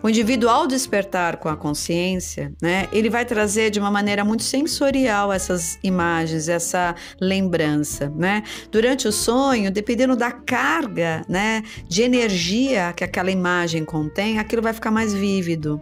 o 0.03 0.09
indivíduo, 0.09 0.49
ao 0.49 0.66
despertar 0.66 1.37
com 1.37 1.49
a 1.49 1.57
consciência, 1.57 2.53
né, 2.61 2.88
ele 2.92 3.11
vai 3.11 3.25
trazer 3.25 3.71
de 3.71 3.79
uma 3.79 3.90
maneira 3.90 4.25
muito 4.25 4.42
sensorial 4.42 5.33
essas 5.33 5.79
imagens, 5.83 6.49
essa 6.49 6.94
lembrança, 7.21 8.12
né? 8.14 8.42
Durante 8.71 9.09
o 9.09 9.12
sonho, 9.12 9.71
dependendo 9.71 10.16
da 10.16 10.31
carga, 10.31 11.23
né, 11.29 11.62
de 11.87 12.03
energia 12.03 12.92
que 12.94 13.05
aquela 13.05 13.31
imagem 13.31 13.85
contém, 13.85 14.38
aquilo 14.38 14.62
vai 14.62 14.73
ficar 14.73 14.90
mais 14.90 15.12
vívido. 15.12 15.81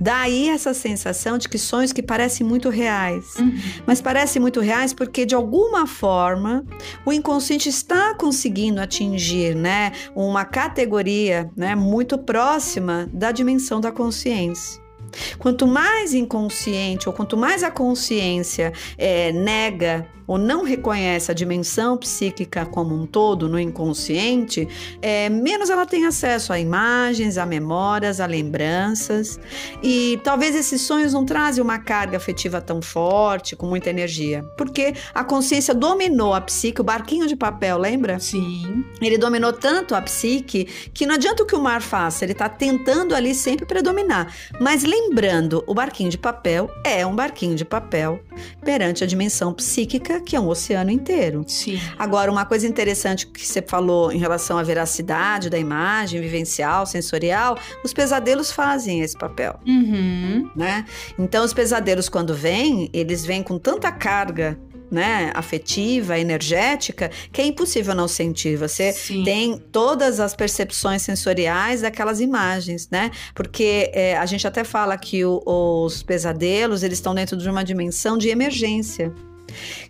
Daí 0.00 0.48
essa 0.48 0.74
sensação 0.74 1.38
de 1.38 1.48
que 1.48 1.58
sonhos 1.58 1.92
que 1.92 2.02
parecem 2.02 2.46
muito 2.46 2.68
reais. 2.68 3.36
Uhum. 3.38 3.58
Mas 3.86 4.00
parecem 4.00 4.40
muito 4.40 4.60
reais 4.60 4.92
porque, 4.92 5.24
de 5.24 5.34
alguma 5.34 5.86
forma, 5.86 6.64
o 7.04 7.12
inconsciente 7.12 7.68
está 7.68 8.14
conseguindo 8.14 8.80
atingir 8.80 9.54
né, 9.54 9.92
uma 10.14 10.44
categoria 10.44 11.50
né, 11.56 11.74
muito 11.74 12.18
próxima 12.18 13.08
da 13.12 13.32
dimensão 13.32 13.80
da 13.80 13.90
consciência. 13.90 14.82
Quanto 15.38 15.66
mais 15.66 16.14
inconsciente 16.14 17.08
ou 17.08 17.14
quanto 17.14 17.36
mais 17.36 17.62
a 17.62 17.70
consciência 17.70 18.72
é, 18.96 19.32
nega 19.32 20.06
ou 20.26 20.38
não 20.38 20.64
reconhece 20.64 21.30
a 21.30 21.34
dimensão 21.34 21.96
psíquica 21.96 22.64
como 22.66 22.94
um 22.94 23.06
todo 23.06 23.48
no 23.48 23.58
inconsciente, 23.58 24.68
é, 25.00 25.28
menos 25.28 25.70
ela 25.70 25.86
tem 25.86 26.06
acesso 26.06 26.52
a 26.52 26.58
imagens, 26.58 27.38
a 27.38 27.46
memórias, 27.46 28.20
a 28.20 28.26
lembranças. 28.26 29.38
E 29.82 30.20
talvez 30.22 30.54
esses 30.54 30.80
sonhos 30.80 31.12
não 31.12 31.24
trazem 31.24 31.62
uma 31.62 31.78
carga 31.78 32.16
afetiva 32.16 32.60
tão 32.60 32.80
forte, 32.80 33.56
com 33.56 33.66
muita 33.66 33.90
energia. 33.90 34.42
Porque 34.56 34.94
a 35.14 35.24
consciência 35.24 35.74
dominou 35.74 36.34
a 36.34 36.40
psique, 36.40 36.80
o 36.80 36.84
barquinho 36.84 37.26
de 37.26 37.36
papel, 37.36 37.78
lembra? 37.78 38.18
Sim. 38.18 38.84
Ele 39.00 39.18
dominou 39.18 39.52
tanto 39.52 39.94
a 39.94 40.02
psique 40.02 40.64
que 40.92 41.06
não 41.06 41.14
adianta 41.14 41.42
o 41.42 41.46
que 41.46 41.54
o 41.54 41.60
mar 41.60 41.82
faça, 41.82 42.24
ele 42.24 42.32
está 42.32 42.48
tentando 42.48 43.14
ali 43.14 43.34
sempre 43.34 43.66
predominar. 43.66 44.34
Mas 44.60 44.84
lembrando, 44.84 45.62
o 45.66 45.74
barquinho 45.74 46.10
de 46.10 46.18
papel 46.18 46.70
é 46.84 47.06
um 47.06 47.14
barquinho 47.14 47.54
de 47.54 47.64
papel 47.64 48.20
perante 48.64 49.04
a 49.04 49.06
dimensão 49.06 49.52
psíquica 49.52 50.11
que 50.20 50.36
é 50.36 50.40
um 50.40 50.48
oceano 50.48 50.90
inteiro. 50.90 51.44
Sim. 51.46 51.80
Agora, 51.98 52.30
uma 52.30 52.44
coisa 52.44 52.66
interessante 52.66 53.26
que 53.26 53.46
você 53.46 53.62
falou 53.62 54.12
em 54.12 54.18
relação 54.18 54.58
à 54.58 54.62
veracidade 54.62 55.48
da 55.48 55.58
imagem, 55.58 56.20
vivencial, 56.20 56.86
sensorial, 56.86 57.58
os 57.84 57.92
pesadelos 57.92 58.50
fazem 58.50 59.00
esse 59.00 59.16
papel. 59.16 59.58
Uhum. 59.66 60.50
Né? 60.54 60.84
Então, 61.18 61.44
os 61.44 61.52
pesadelos, 61.52 62.08
quando 62.08 62.34
vêm, 62.34 62.90
eles 62.92 63.24
vêm 63.24 63.42
com 63.42 63.58
tanta 63.58 63.90
carga 63.90 64.58
né, 64.92 65.32
afetiva, 65.34 66.18
energética, 66.18 67.10
que 67.32 67.40
é 67.40 67.46
impossível 67.46 67.94
não 67.94 68.06
sentir. 68.06 68.56
Você 68.58 68.92
Sim. 68.92 69.24
tem 69.24 69.56
todas 69.56 70.20
as 70.20 70.36
percepções 70.36 71.00
sensoriais 71.00 71.80
daquelas 71.80 72.20
imagens, 72.20 72.90
né? 72.90 73.10
Porque 73.34 73.90
é, 73.94 74.18
a 74.18 74.26
gente 74.26 74.46
até 74.46 74.62
fala 74.64 74.94
que 74.98 75.24
o, 75.24 75.42
os 75.46 76.02
pesadelos 76.02 76.82
eles 76.82 76.98
estão 76.98 77.14
dentro 77.14 77.38
de 77.38 77.48
uma 77.48 77.64
dimensão 77.64 78.18
de 78.18 78.28
emergência. 78.28 79.10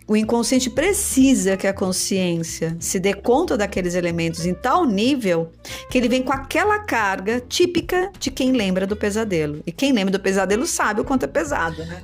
O 0.07 0.15
inconsciente 0.15 0.69
precisa 0.69 1.57
que 1.57 1.67
a 1.67 1.73
consciência 1.73 2.75
se 2.79 2.99
dê 2.99 3.13
conta 3.13 3.57
daqueles 3.57 3.95
elementos 3.95 4.45
em 4.45 4.53
tal 4.53 4.85
nível 4.85 5.51
que 5.89 5.97
ele 5.97 6.09
vem 6.09 6.21
com 6.21 6.33
aquela 6.33 6.79
carga 6.79 7.41
típica 7.41 8.11
de 8.19 8.31
quem 8.31 8.51
lembra 8.51 8.85
do 8.85 8.95
pesadelo. 8.95 9.61
E 9.65 9.71
quem 9.71 9.91
lembra 9.91 10.11
do 10.11 10.19
pesadelo 10.19 10.65
sabe 10.65 11.01
o 11.01 11.03
quanto 11.03 11.23
é 11.23 11.27
pesado, 11.27 11.85
né? 11.85 12.01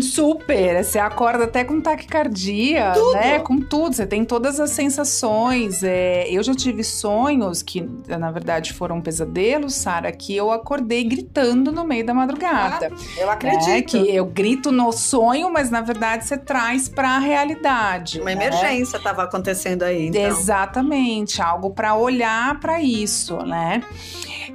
Super, 0.00 0.84
você 0.84 1.00
acorda 1.00 1.44
até 1.44 1.64
com 1.64 1.80
taquicardia, 1.80 2.92
tudo. 2.92 3.12
né? 3.14 3.40
Com 3.40 3.58
tudo, 3.58 3.94
você 3.94 4.06
tem 4.06 4.24
todas 4.24 4.60
as 4.60 4.70
sensações. 4.70 5.82
É, 5.82 6.28
eu 6.30 6.44
já 6.44 6.54
tive 6.54 6.84
sonhos 6.84 7.60
que, 7.60 7.80
na 8.06 8.30
verdade, 8.30 8.72
foram 8.72 9.00
pesadelos, 9.00 9.74
Sara, 9.74 10.12
que 10.12 10.34
eu 10.36 10.52
acordei 10.52 11.02
gritando 11.02 11.72
no 11.72 11.84
meio 11.84 12.06
da 12.06 12.14
madrugada. 12.14 12.92
Ah, 12.92 13.20
eu 13.20 13.30
acredito. 13.30 13.68
É, 13.68 13.82
que 13.82 14.14
eu 14.14 14.24
grito 14.26 14.70
no 14.70 14.92
sonho, 14.92 15.52
mas 15.52 15.70
na 15.70 15.80
verdade 15.80 16.24
você 16.24 16.38
traz 16.38 16.88
para 16.88 17.10
a 17.10 17.18
realidade. 17.18 18.20
Uma 18.20 18.26
né? 18.26 18.46
emergência 18.46 18.96
estava 18.96 19.24
acontecendo 19.24 19.82
aí. 19.82 20.06
Então. 20.06 20.22
Exatamente, 20.22 21.42
algo 21.42 21.70
para 21.70 21.96
olhar 21.96 22.60
para 22.60 22.80
isso, 22.80 23.36
né? 23.38 23.82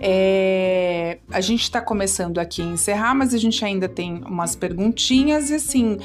É, 0.01 1.19
a 1.31 1.41
gente 1.41 1.63
está 1.63 1.81
começando 1.81 2.39
aqui 2.39 2.61
a 2.61 2.65
encerrar, 2.65 3.13
mas 3.13 3.33
a 3.33 3.37
gente 3.37 3.63
ainda 3.63 3.87
tem 3.87 4.23
umas 4.25 4.55
perguntinhas 4.55 5.49
e 5.49 5.55
assim. 5.55 5.97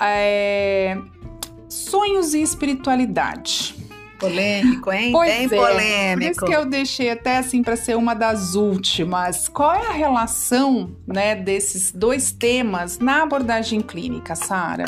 É, 0.00 0.96
sonhos 1.68 2.34
e 2.34 2.42
espiritualidade. 2.42 3.74
Polêmico, 4.18 4.92
hein? 4.92 5.10
Pois 5.10 5.28
Bem 5.28 5.44
é, 5.44 5.48
polêmico. 5.48 6.20
Por 6.20 6.30
isso 6.30 6.46
que 6.46 6.52
eu 6.52 6.64
deixei 6.64 7.10
até 7.10 7.38
assim 7.38 7.60
para 7.60 7.74
ser 7.74 7.96
uma 7.96 8.14
das 8.14 8.54
últimas. 8.54 9.48
Qual 9.48 9.74
é 9.74 9.88
a 9.88 9.92
relação, 9.92 10.94
né, 11.06 11.34
desses 11.34 11.90
dois 11.90 12.30
temas 12.30 13.00
na 13.00 13.24
abordagem 13.24 13.80
clínica, 13.80 14.36
Sara? 14.36 14.84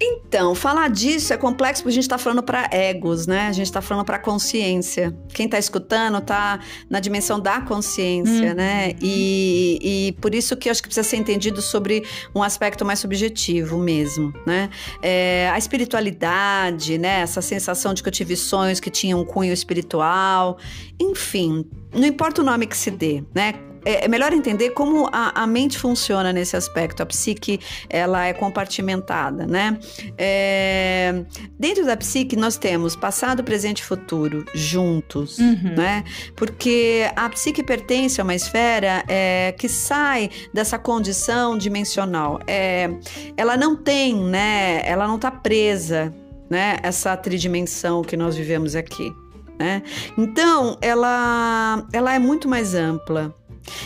Então, 0.00 0.54
falar 0.54 0.88
disso 0.90 1.32
é 1.32 1.36
complexo 1.36 1.82
porque 1.82 1.90
a 1.90 1.94
gente 1.94 2.04
está 2.04 2.18
falando 2.18 2.42
para 2.42 2.68
egos, 2.72 3.26
né? 3.26 3.48
A 3.48 3.52
gente 3.52 3.66
está 3.66 3.80
falando 3.80 4.04
para 4.04 4.18
consciência. 4.18 5.16
Quem 5.34 5.46
está 5.46 5.58
escutando 5.58 6.18
está 6.18 6.60
na 6.88 7.00
dimensão 7.00 7.40
da 7.40 7.60
consciência, 7.60 8.50
Uhum. 8.50 8.54
né? 8.54 8.92
E, 9.02 9.78
e 10.08 10.12
por 10.20 10.34
isso 10.34 10.56
que 10.56 10.68
eu 10.68 10.70
acho 10.70 10.82
que 10.82 10.88
precisa 10.88 11.08
ser 11.08 11.16
entendido 11.16 11.60
sobre 11.60 12.04
um 12.34 12.42
aspecto 12.42 12.84
mais 12.84 12.98
subjetivo 13.00 13.76
mesmo, 13.78 14.32
né? 14.46 14.70
É, 15.02 15.50
a 15.52 15.58
espiritualidade, 15.58 16.96
né? 16.98 17.20
Essa 17.20 17.42
sensação 17.42 17.92
de 17.92 18.02
que 18.02 18.08
eu 18.08 18.12
tive 18.12 18.36
sonhos 18.36 18.80
que 18.80 18.90
tinham 18.90 19.20
um 19.20 19.24
cunho 19.24 19.52
espiritual, 19.52 20.58
enfim, 21.00 21.64
não 21.94 22.06
importa 22.06 22.42
o 22.42 22.44
nome 22.44 22.66
que 22.66 22.76
se 22.76 22.90
dê, 22.90 23.22
né? 23.34 23.54
É 23.84 24.04
é 24.04 24.08
melhor 24.08 24.32
entender 24.34 24.70
como 24.70 25.08
a, 25.12 25.42
a 25.42 25.46
mente 25.46 25.78
funciona 25.78 26.30
nesse 26.32 26.56
aspecto. 26.56 27.02
A 27.02 27.06
psique, 27.06 27.58
ela 27.88 28.26
é 28.26 28.34
compartimentada, 28.34 29.46
né? 29.46 29.78
É, 30.18 31.24
dentro 31.58 31.86
da 31.86 31.96
psique, 31.96 32.36
nós 32.36 32.58
temos 32.58 32.94
passado, 32.96 33.42
presente 33.42 33.78
e 33.78 33.84
futuro 33.84 34.44
juntos, 34.52 35.38
Uhum. 35.38 35.74
né? 35.76 36.04
Porque 36.36 37.08
a 37.16 37.28
psique 37.30 37.62
pertence 37.62 38.20
a 38.20 38.24
uma 38.24 38.34
esfera 38.34 39.04
é, 39.08 39.54
que 39.56 39.68
sai 39.68 40.28
dessa 40.52 40.78
condição 40.78 41.56
dimensional. 41.56 42.40
É, 42.46 42.90
ela 43.36 43.56
não 43.56 43.74
tem, 43.76 44.14
né? 44.14 44.82
Ela 44.84 45.06
não 45.06 45.16
está 45.16 45.30
presa, 45.30 46.12
né? 46.50 46.76
Essa 46.82 47.16
tridimensão 47.16 48.02
que 48.02 48.16
nós 48.16 48.36
vivemos 48.36 48.74
aqui. 48.74 49.10
Né? 49.58 49.82
Então, 50.16 50.78
ela, 50.80 51.86
ela 51.92 52.14
é 52.14 52.18
muito 52.18 52.48
mais 52.48 52.74
ampla. 52.74 53.34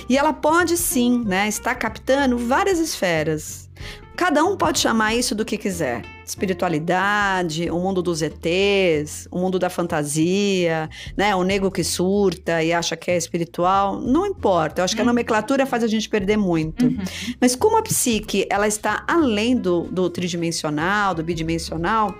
E 0.08 0.16
ela 0.16 0.32
pode 0.32 0.76
sim, 0.76 1.24
né, 1.24 1.48
estar 1.48 1.74
captando 1.74 2.38
várias 2.38 2.78
esferas. 2.78 3.68
Cada 4.14 4.44
um 4.44 4.56
pode 4.56 4.78
chamar 4.78 5.14
isso 5.14 5.34
do 5.34 5.44
que 5.44 5.56
quiser. 5.56 6.02
Espiritualidade, 6.24 7.70
o 7.70 7.78
mundo 7.78 8.02
dos 8.02 8.20
ETs, 8.20 9.26
o 9.30 9.38
mundo 9.38 9.58
da 9.58 9.70
fantasia, 9.70 10.88
né? 11.16 11.34
O 11.34 11.42
nego 11.42 11.70
que 11.70 11.82
surta 11.82 12.62
e 12.62 12.72
acha 12.72 12.94
que 12.94 13.10
é 13.10 13.16
espiritual. 13.16 14.00
Não 14.00 14.26
importa. 14.26 14.80
Eu 14.80 14.84
acho 14.84 14.94
que 14.94 15.02
a 15.02 15.04
nomenclatura 15.04 15.64
faz 15.64 15.82
a 15.82 15.86
gente 15.86 16.08
perder 16.08 16.36
muito. 16.36 16.84
Uhum. 16.84 16.98
Mas 17.40 17.56
como 17.56 17.78
a 17.78 17.82
psique 17.82 18.46
ela 18.50 18.68
está 18.68 19.02
além 19.08 19.56
do, 19.56 19.84
do 19.84 20.08
tridimensional, 20.10 21.14
do 21.14 21.22
bidimensional, 21.22 22.14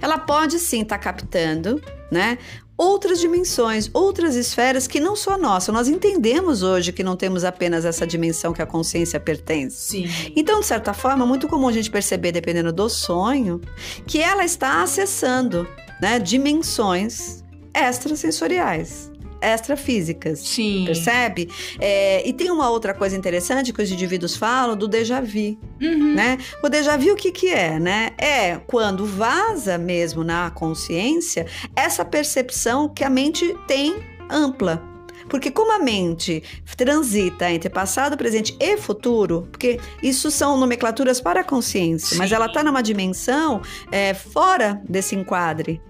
ela 0.00 0.18
pode 0.18 0.58
sim 0.58 0.82
estar 0.82 0.98
captando, 0.98 1.82
né? 2.12 2.36
Outras 2.76 3.20
dimensões, 3.20 3.88
outras 3.92 4.36
esferas 4.36 4.86
que 4.86 5.00
não 5.00 5.16
são 5.16 5.32
a 5.32 5.38
nossa. 5.38 5.72
Nós 5.72 5.88
entendemos 5.88 6.62
hoje 6.62 6.92
que 6.92 7.02
não 7.02 7.16
temos 7.16 7.42
apenas 7.42 7.84
essa 7.84 8.06
dimensão 8.06 8.52
que 8.52 8.60
a 8.60 8.66
consciência 8.66 9.18
pertence. 9.18 9.76
Sim. 9.76 10.32
Então, 10.36 10.60
de 10.60 10.66
certa 10.66 10.92
forma, 10.92 11.24
é 11.24 11.26
muito 11.26 11.48
comum 11.48 11.68
a 11.68 11.72
gente 11.72 11.90
perceber, 11.90 12.32
dependendo 12.32 12.72
do 12.72 12.88
sonho, 12.88 13.60
que 14.06 14.20
ela 14.20 14.44
está 14.44 14.82
acessando 14.82 15.66
né, 16.00 16.18
dimensões 16.18 17.42
extrasensoriais, 17.74 19.10
extrafísicas. 19.42 20.38
Sim. 20.40 20.84
Percebe? 20.86 21.48
É, 21.80 22.26
e 22.28 22.32
tem 22.32 22.50
uma 22.50 22.70
outra 22.70 22.94
coisa 22.94 23.16
interessante 23.16 23.72
que 23.72 23.82
os 23.82 23.90
indivíduos 23.90 24.36
falam 24.36 24.76
do 24.76 24.86
déjà 24.88 25.20
vu, 25.20 25.58
Uhum. 25.80 26.14
né? 26.14 26.38
O 26.62 26.68
déjà 26.68 26.96
vu 26.96 27.12
o 27.12 27.16
que 27.16 27.32
que 27.32 27.48
é, 27.48 27.78
né? 27.78 28.10
É 28.18 28.56
quando 28.66 29.04
vaza 29.04 29.76
mesmo 29.78 30.22
na 30.24 30.50
consciência 30.50 31.46
essa 31.74 32.04
percepção 32.04 32.88
que 32.88 33.02
a 33.04 33.10
mente 33.10 33.54
tem 33.66 33.96
ampla. 34.30 34.82
Porque 35.28 35.50
como 35.50 35.72
a 35.72 35.78
mente 35.78 36.42
transita 36.76 37.50
entre 37.50 37.70
passado, 37.70 38.16
presente 38.16 38.56
e 38.60 38.76
futuro, 38.76 39.48
porque 39.50 39.78
isso 40.02 40.30
são 40.30 40.58
nomenclaturas 40.58 41.20
para 41.20 41.40
a 41.40 41.44
consciência, 41.44 42.18
mas 42.18 42.28
Sim. 42.28 42.34
ela 42.34 42.46
está 42.46 42.62
numa 42.62 42.82
dimensão 42.82 43.62
é, 43.90 44.12
fora 44.14 44.82
desse 44.88 45.14
enquadre. 45.14 45.80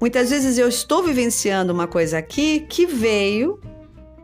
Muitas 0.00 0.30
vezes 0.30 0.58
eu 0.58 0.68
estou 0.68 1.02
vivenciando 1.02 1.72
uma 1.72 1.86
coisa 1.86 2.18
aqui 2.18 2.60
que 2.68 2.86
veio 2.86 3.60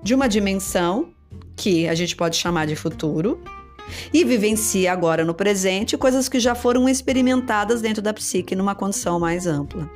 de 0.03 0.15
uma 0.15 0.29
dimensão 0.29 1.13
que 1.57 1.89
a 1.89 1.95
gente 1.95 2.17
pode 2.17 2.37
chamar 2.37 2.67
de 2.67 2.75
futuro 2.75 3.41
e 4.13 4.25
vivencia 4.25 4.93
agora 4.93 5.25
no 5.25 5.35
presente 5.35 5.97
coisas 5.97 6.29
que 6.29 6.41
já 6.41 6.55
foram 6.55 6.89
experimentadas 6.89 7.81
dentro 7.81 8.03
da 8.03 8.13
psique 8.13 8.55
numa 8.55 8.75
condição 8.75 9.19
mais 9.21 9.47
ampla. 9.47 9.91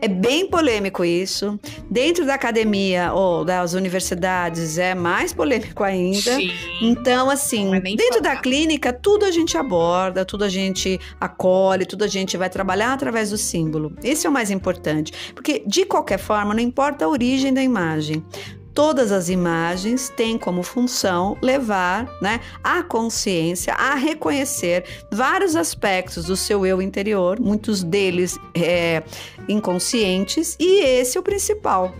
É 0.00 0.08
bem 0.08 0.48
polêmico 0.48 1.04
isso. 1.04 1.58
Dentro 1.90 2.24
da 2.24 2.34
academia 2.34 3.12
ou 3.12 3.44
das 3.44 3.74
universidades 3.74 4.78
é 4.78 4.94
mais 4.94 5.32
polêmico 5.32 5.82
ainda. 5.82 6.36
Sim. 6.36 6.50
Então, 6.80 7.30
assim, 7.30 7.70
nem 7.80 7.96
dentro 7.96 8.22
falar. 8.22 8.34
da 8.34 8.40
clínica, 8.40 8.92
tudo 8.92 9.24
a 9.24 9.30
gente 9.30 9.56
aborda, 9.56 10.24
tudo 10.24 10.44
a 10.44 10.48
gente 10.48 11.00
acolhe, 11.20 11.84
tudo 11.84 12.04
a 12.04 12.08
gente 12.08 12.36
vai 12.36 12.48
trabalhar 12.48 12.92
através 12.92 13.30
do 13.30 13.38
símbolo. 13.38 13.94
Esse 14.02 14.26
é 14.26 14.30
o 14.30 14.32
mais 14.32 14.50
importante. 14.50 15.12
Porque, 15.34 15.62
de 15.66 15.84
qualquer 15.84 16.18
forma, 16.18 16.54
não 16.54 16.60
importa 16.60 17.04
a 17.04 17.08
origem 17.08 17.52
da 17.52 17.62
imagem. 17.62 18.24
Todas 18.76 19.10
as 19.10 19.30
imagens 19.30 20.10
têm 20.10 20.36
como 20.36 20.62
função 20.62 21.38
levar 21.40 22.06
né, 22.20 22.40
a 22.62 22.82
consciência 22.82 23.72
a 23.72 23.94
reconhecer 23.94 24.84
vários 25.10 25.56
aspectos 25.56 26.26
do 26.26 26.36
seu 26.36 26.66
eu 26.66 26.82
interior, 26.82 27.40
muitos 27.40 27.82
deles 27.82 28.38
é, 28.54 29.02
inconscientes, 29.48 30.58
e 30.60 30.84
esse 30.84 31.16
é 31.16 31.20
o 31.20 31.22
principal. 31.22 31.94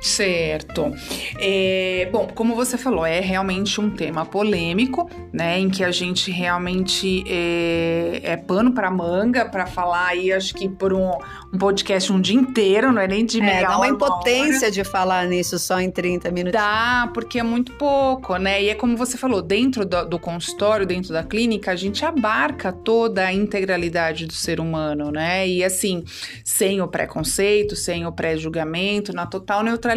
Certo. 0.00 0.92
É, 1.40 2.08
bom, 2.12 2.28
como 2.34 2.54
você 2.54 2.78
falou, 2.78 3.04
é 3.04 3.20
realmente 3.20 3.80
um 3.80 3.90
tema 3.90 4.24
polêmico, 4.24 5.10
né? 5.32 5.58
Em 5.58 5.68
que 5.68 5.82
a 5.82 5.90
gente 5.90 6.30
realmente 6.30 7.24
é, 7.26 8.20
é 8.22 8.36
pano 8.36 8.72
para 8.72 8.90
manga 8.90 9.44
para 9.44 9.66
falar 9.66 10.08
aí, 10.08 10.32
acho 10.32 10.54
que 10.54 10.68
por 10.68 10.92
um, 10.92 11.10
um 11.52 11.58
podcast 11.58 12.12
um 12.12 12.20
dia 12.20 12.36
inteiro, 12.36 12.92
não 12.92 13.02
é 13.02 13.08
nem 13.08 13.24
de 13.24 13.40
meia 13.40 13.58
É, 13.58 13.62
dá 13.62 13.76
uma 13.76 13.88
impotência 13.88 14.70
de 14.70 14.84
falar 14.84 15.26
nisso 15.26 15.58
só 15.58 15.80
em 15.80 15.90
30 15.90 16.30
minutos. 16.30 16.52
Dá, 16.52 17.10
porque 17.12 17.40
é 17.40 17.42
muito 17.42 17.72
pouco, 17.72 18.36
né? 18.36 18.62
E 18.62 18.68
é 18.68 18.74
como 18.74 18.96
você 18.96 19.18
falou, 19.18 19.42
dentro 19.42 19.84
do, 19.84 20.04
do 20.04 20.18
consultório, 20.18 20.86
dentro 20.86 21.12
da 21.12 21.24
clínica, 21.24 21.72
a 21.72 21.76
gente 21.76 22.04
abarca 22.04 22.72
toda 22.72 23.24
a 23.24 23.32
integralidade 23.32 24.26
do 24.26 24.32
ser 24.32 24.60
humano, 24.60 25.10
né? 25.10 25.46
E 25.48 25.64
assim, 25.64 26.04
sem 26.44 26.80
o 26.80 26.86
preconceito, 26.86 27.74
sem 27.74 28.06
o 28.06 28.12
pré-julgamento, 28.12 29.12
na 29.12 29.26
total 29.26 29.62
neutralidade. 29.64 29.87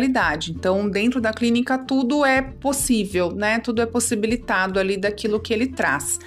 Então, 0.52 0.90
dentro 0.90 1.20
da 1.22 1.34
clínica, 1.34 1.78
tudo 1.78 2.26
é 2.26 2.42
possível, 2.42 3.32
né? 3.32 3.60
Tudo 3.60 3.82
é 3.82 3.86
possibilitado 3.86 4.80
ali 4.80 4.98
daquilo 4.98 5.40
que 5.40 5.54
ele 5.54 5.68
traz. 5.68 6.20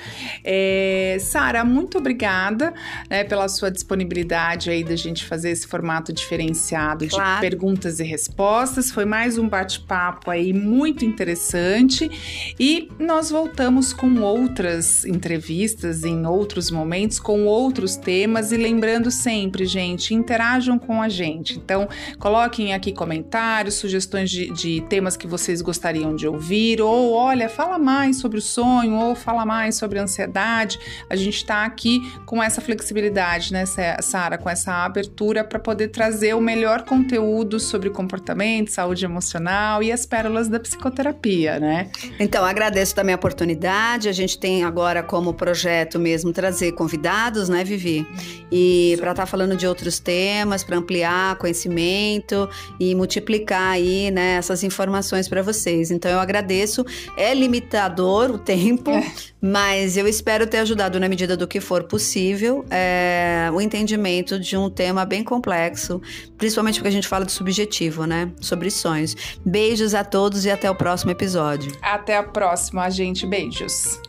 É, 0.43 1.17
Sara, 1.21 1.65
muito 1.65 1.99
obrigada 1.99 2.73
né, 3.09 3.25
pela 3.25 3.49
sua 3.49 3.71
disponibilidade 3.71 4.71
aí 4.71 4.83
da 4.85 4.97
gente 4.97 5.25
fazer 5.25 5.51
esse 5.51 5.67
formato 5.67 6.13
diferenciado 6.13 7.07
de 7.07 7.15
Claro. 7.15 7.41
perguntas 7.41 8.01
e 8.01 8.05
respostas. 8.05 8.91
Foi 8.91 9.05
mais 9.05 9.39
um 9.39 9.49
bate-papo 9.49 10.31
aí 10.31 10.53
muito 10.53 11.05
interessante 11.05 12.11
e 12.59 12.89
nós 12.99 13.31
voltamos 13.31 13.93
com 13.93 14.21
outras 14.21 15.05
entrevistas 15.05 16.05
em 16.05 16.27
outros 16.27 16.71
momentos, 16.71 17.19
com 17.19 17.45
outros 17.47 17.97
temas 17.97 18.53
e 18.53 18.57
lembrando 18.57 19.11
sempre, 19.11 19.65
gente, 19.67 20.15
interajam 20.15 20.79
com 20.79 21.01
a 21.01 21.09
gente. 21.09 21.59
Então, 21.59 21.89
coloquem 22.19 22.75
aqui 22.75 22.93
comentários, 22.93 23.54
sugestões 23.71 24.31
de, 24.31 24.51
de 24.53 24.81
temas 24.89 25.17
que 25.17 25.27
vocês 25.27 25.61
gostariam 25.63 26.15
de 26.15 26.27
ouvir, 26.27 26.81
ou 26.81 27.13
olha, 27.13 27.49
fala 27.49 27.79
mais 27.79 28.17
sobre 28.19 28.39
o 28.39 28.43
sonho, 28.43 28.95
ou 28.95 29.15
fala 29.15 29.45
mais 29.45 29.77
sobre 29.77 29.99
a 29.99 30.03
ansiedade. 30.03 30.79
A 31.09 31.17
gente 31.17 31.37
está 31.37 31.65
aqui 31.65 32.01
com 32.27 32.43
essa 32.43 32.61
flexibilidade, 32.61 33.53
né, 33.53 33.67
Sa- 33.67 34.01
Sara, 34.03 34.39
com 34.39 34.49
essa 34.49 34.85
abertura 34.85 35.45
para 35.45 35.59
poder 35.59 35.89
trazer 35.89 36.35
o 36.35 36.41
melhor 36.41 36.83
conteúdo 36.83 37.61
sobre 37.61 37.91
comportamento, 37.91 38.71
saúde 38.71 39.05
emocional 39.05 39.83
e 39.83 39.93
as 39.93 40.05
pérolas 40.07 40.49
da 40.49 40.59
psicoterapia, 40.59 41.59
né? 41.61 41.91
Então, 42.19 42.45
agradeço 42.45 42.95
também 42.95 43.13
a 43.13 43.17
oportunidade. 43.17 44.09
A 44.09 44.13
gente 44.13 44.39
tem 44.39 44.65
agora 44.65 45.03
como 45.03 45.33
projeto 45.35 45.99
mesmo 45.99 46.33
trazer 46.33 46.73
convidados, 46.73 47.49
né, 47.49 47.63
Vivi? 47.65 48.07
E 48.51 48.97
para 48.99 49.11
estar 49.11 49.27
falando 49.27 49.57
de 49.57 49.67
outros 49.67 49.99
temas, 49.99 50.63
para 50.65 50.77
ampliar 50.77 51.37
conhecimento 51.37 52.49
e 52.79 52.95
multiplicar 52.95 53.44
explicar 53.45 53.71
aí, 53.71 54.11
né, 54.11 54.37
essas 54.37 54.63
informações 54.65 55.29
para 55.29 55.43
vocês. 55.43 55.91
Então 55.91 56.11
eu 56.11 56.19
agradeço. 56.19 56.85
É 57.17 57.35
limitador 57.35 58.31
o 58.31 58.39
tempo, 58.39 58.91
é. 58.91 59.13
mas 59.41 59.97
eu 59.97 60.09
espero 60.09 60.47
ter 60.47 60.59
ajudado 60.59 60.99
na 60.99 61.09
medida 61.09 61.37
do 61.37 61.47
que 61.47 61.61
for 61.61 61.85
possível 61.85 62.65
é, 62.71 63.51
o 63.53 63.61
entendimento 63.61 64.41
de 64.41 64.57
um 64.57 64.71
tema 64.71 65.05
bem 65.05 65.23
complexo, 65.23 66.01
principalmente 66.39 66.77
porque 66.77 66.89
a 66.89 66.93
gente 66.93 67.07
fala 67.07 67.25
de 67.25 67.33
subjetivo, 67.33 68.07
né? 68.07 68.33
Sobre 68.41 68.71
sonhos. 68.71 69.15
Beijos 69.45 69.95
a 69.95 70.03
todos 70.03 70.45
e 70.45 70.51
até 70.51 70.71
o 70.71 70.75
próximo 70.75 71.11
episódio. 71.11 71.73
Até 71.83 72.17
a 72.17 72.23
próxima, 72.23 72.89
gente. 72.91 73.27
Beijos. 73.27 74.01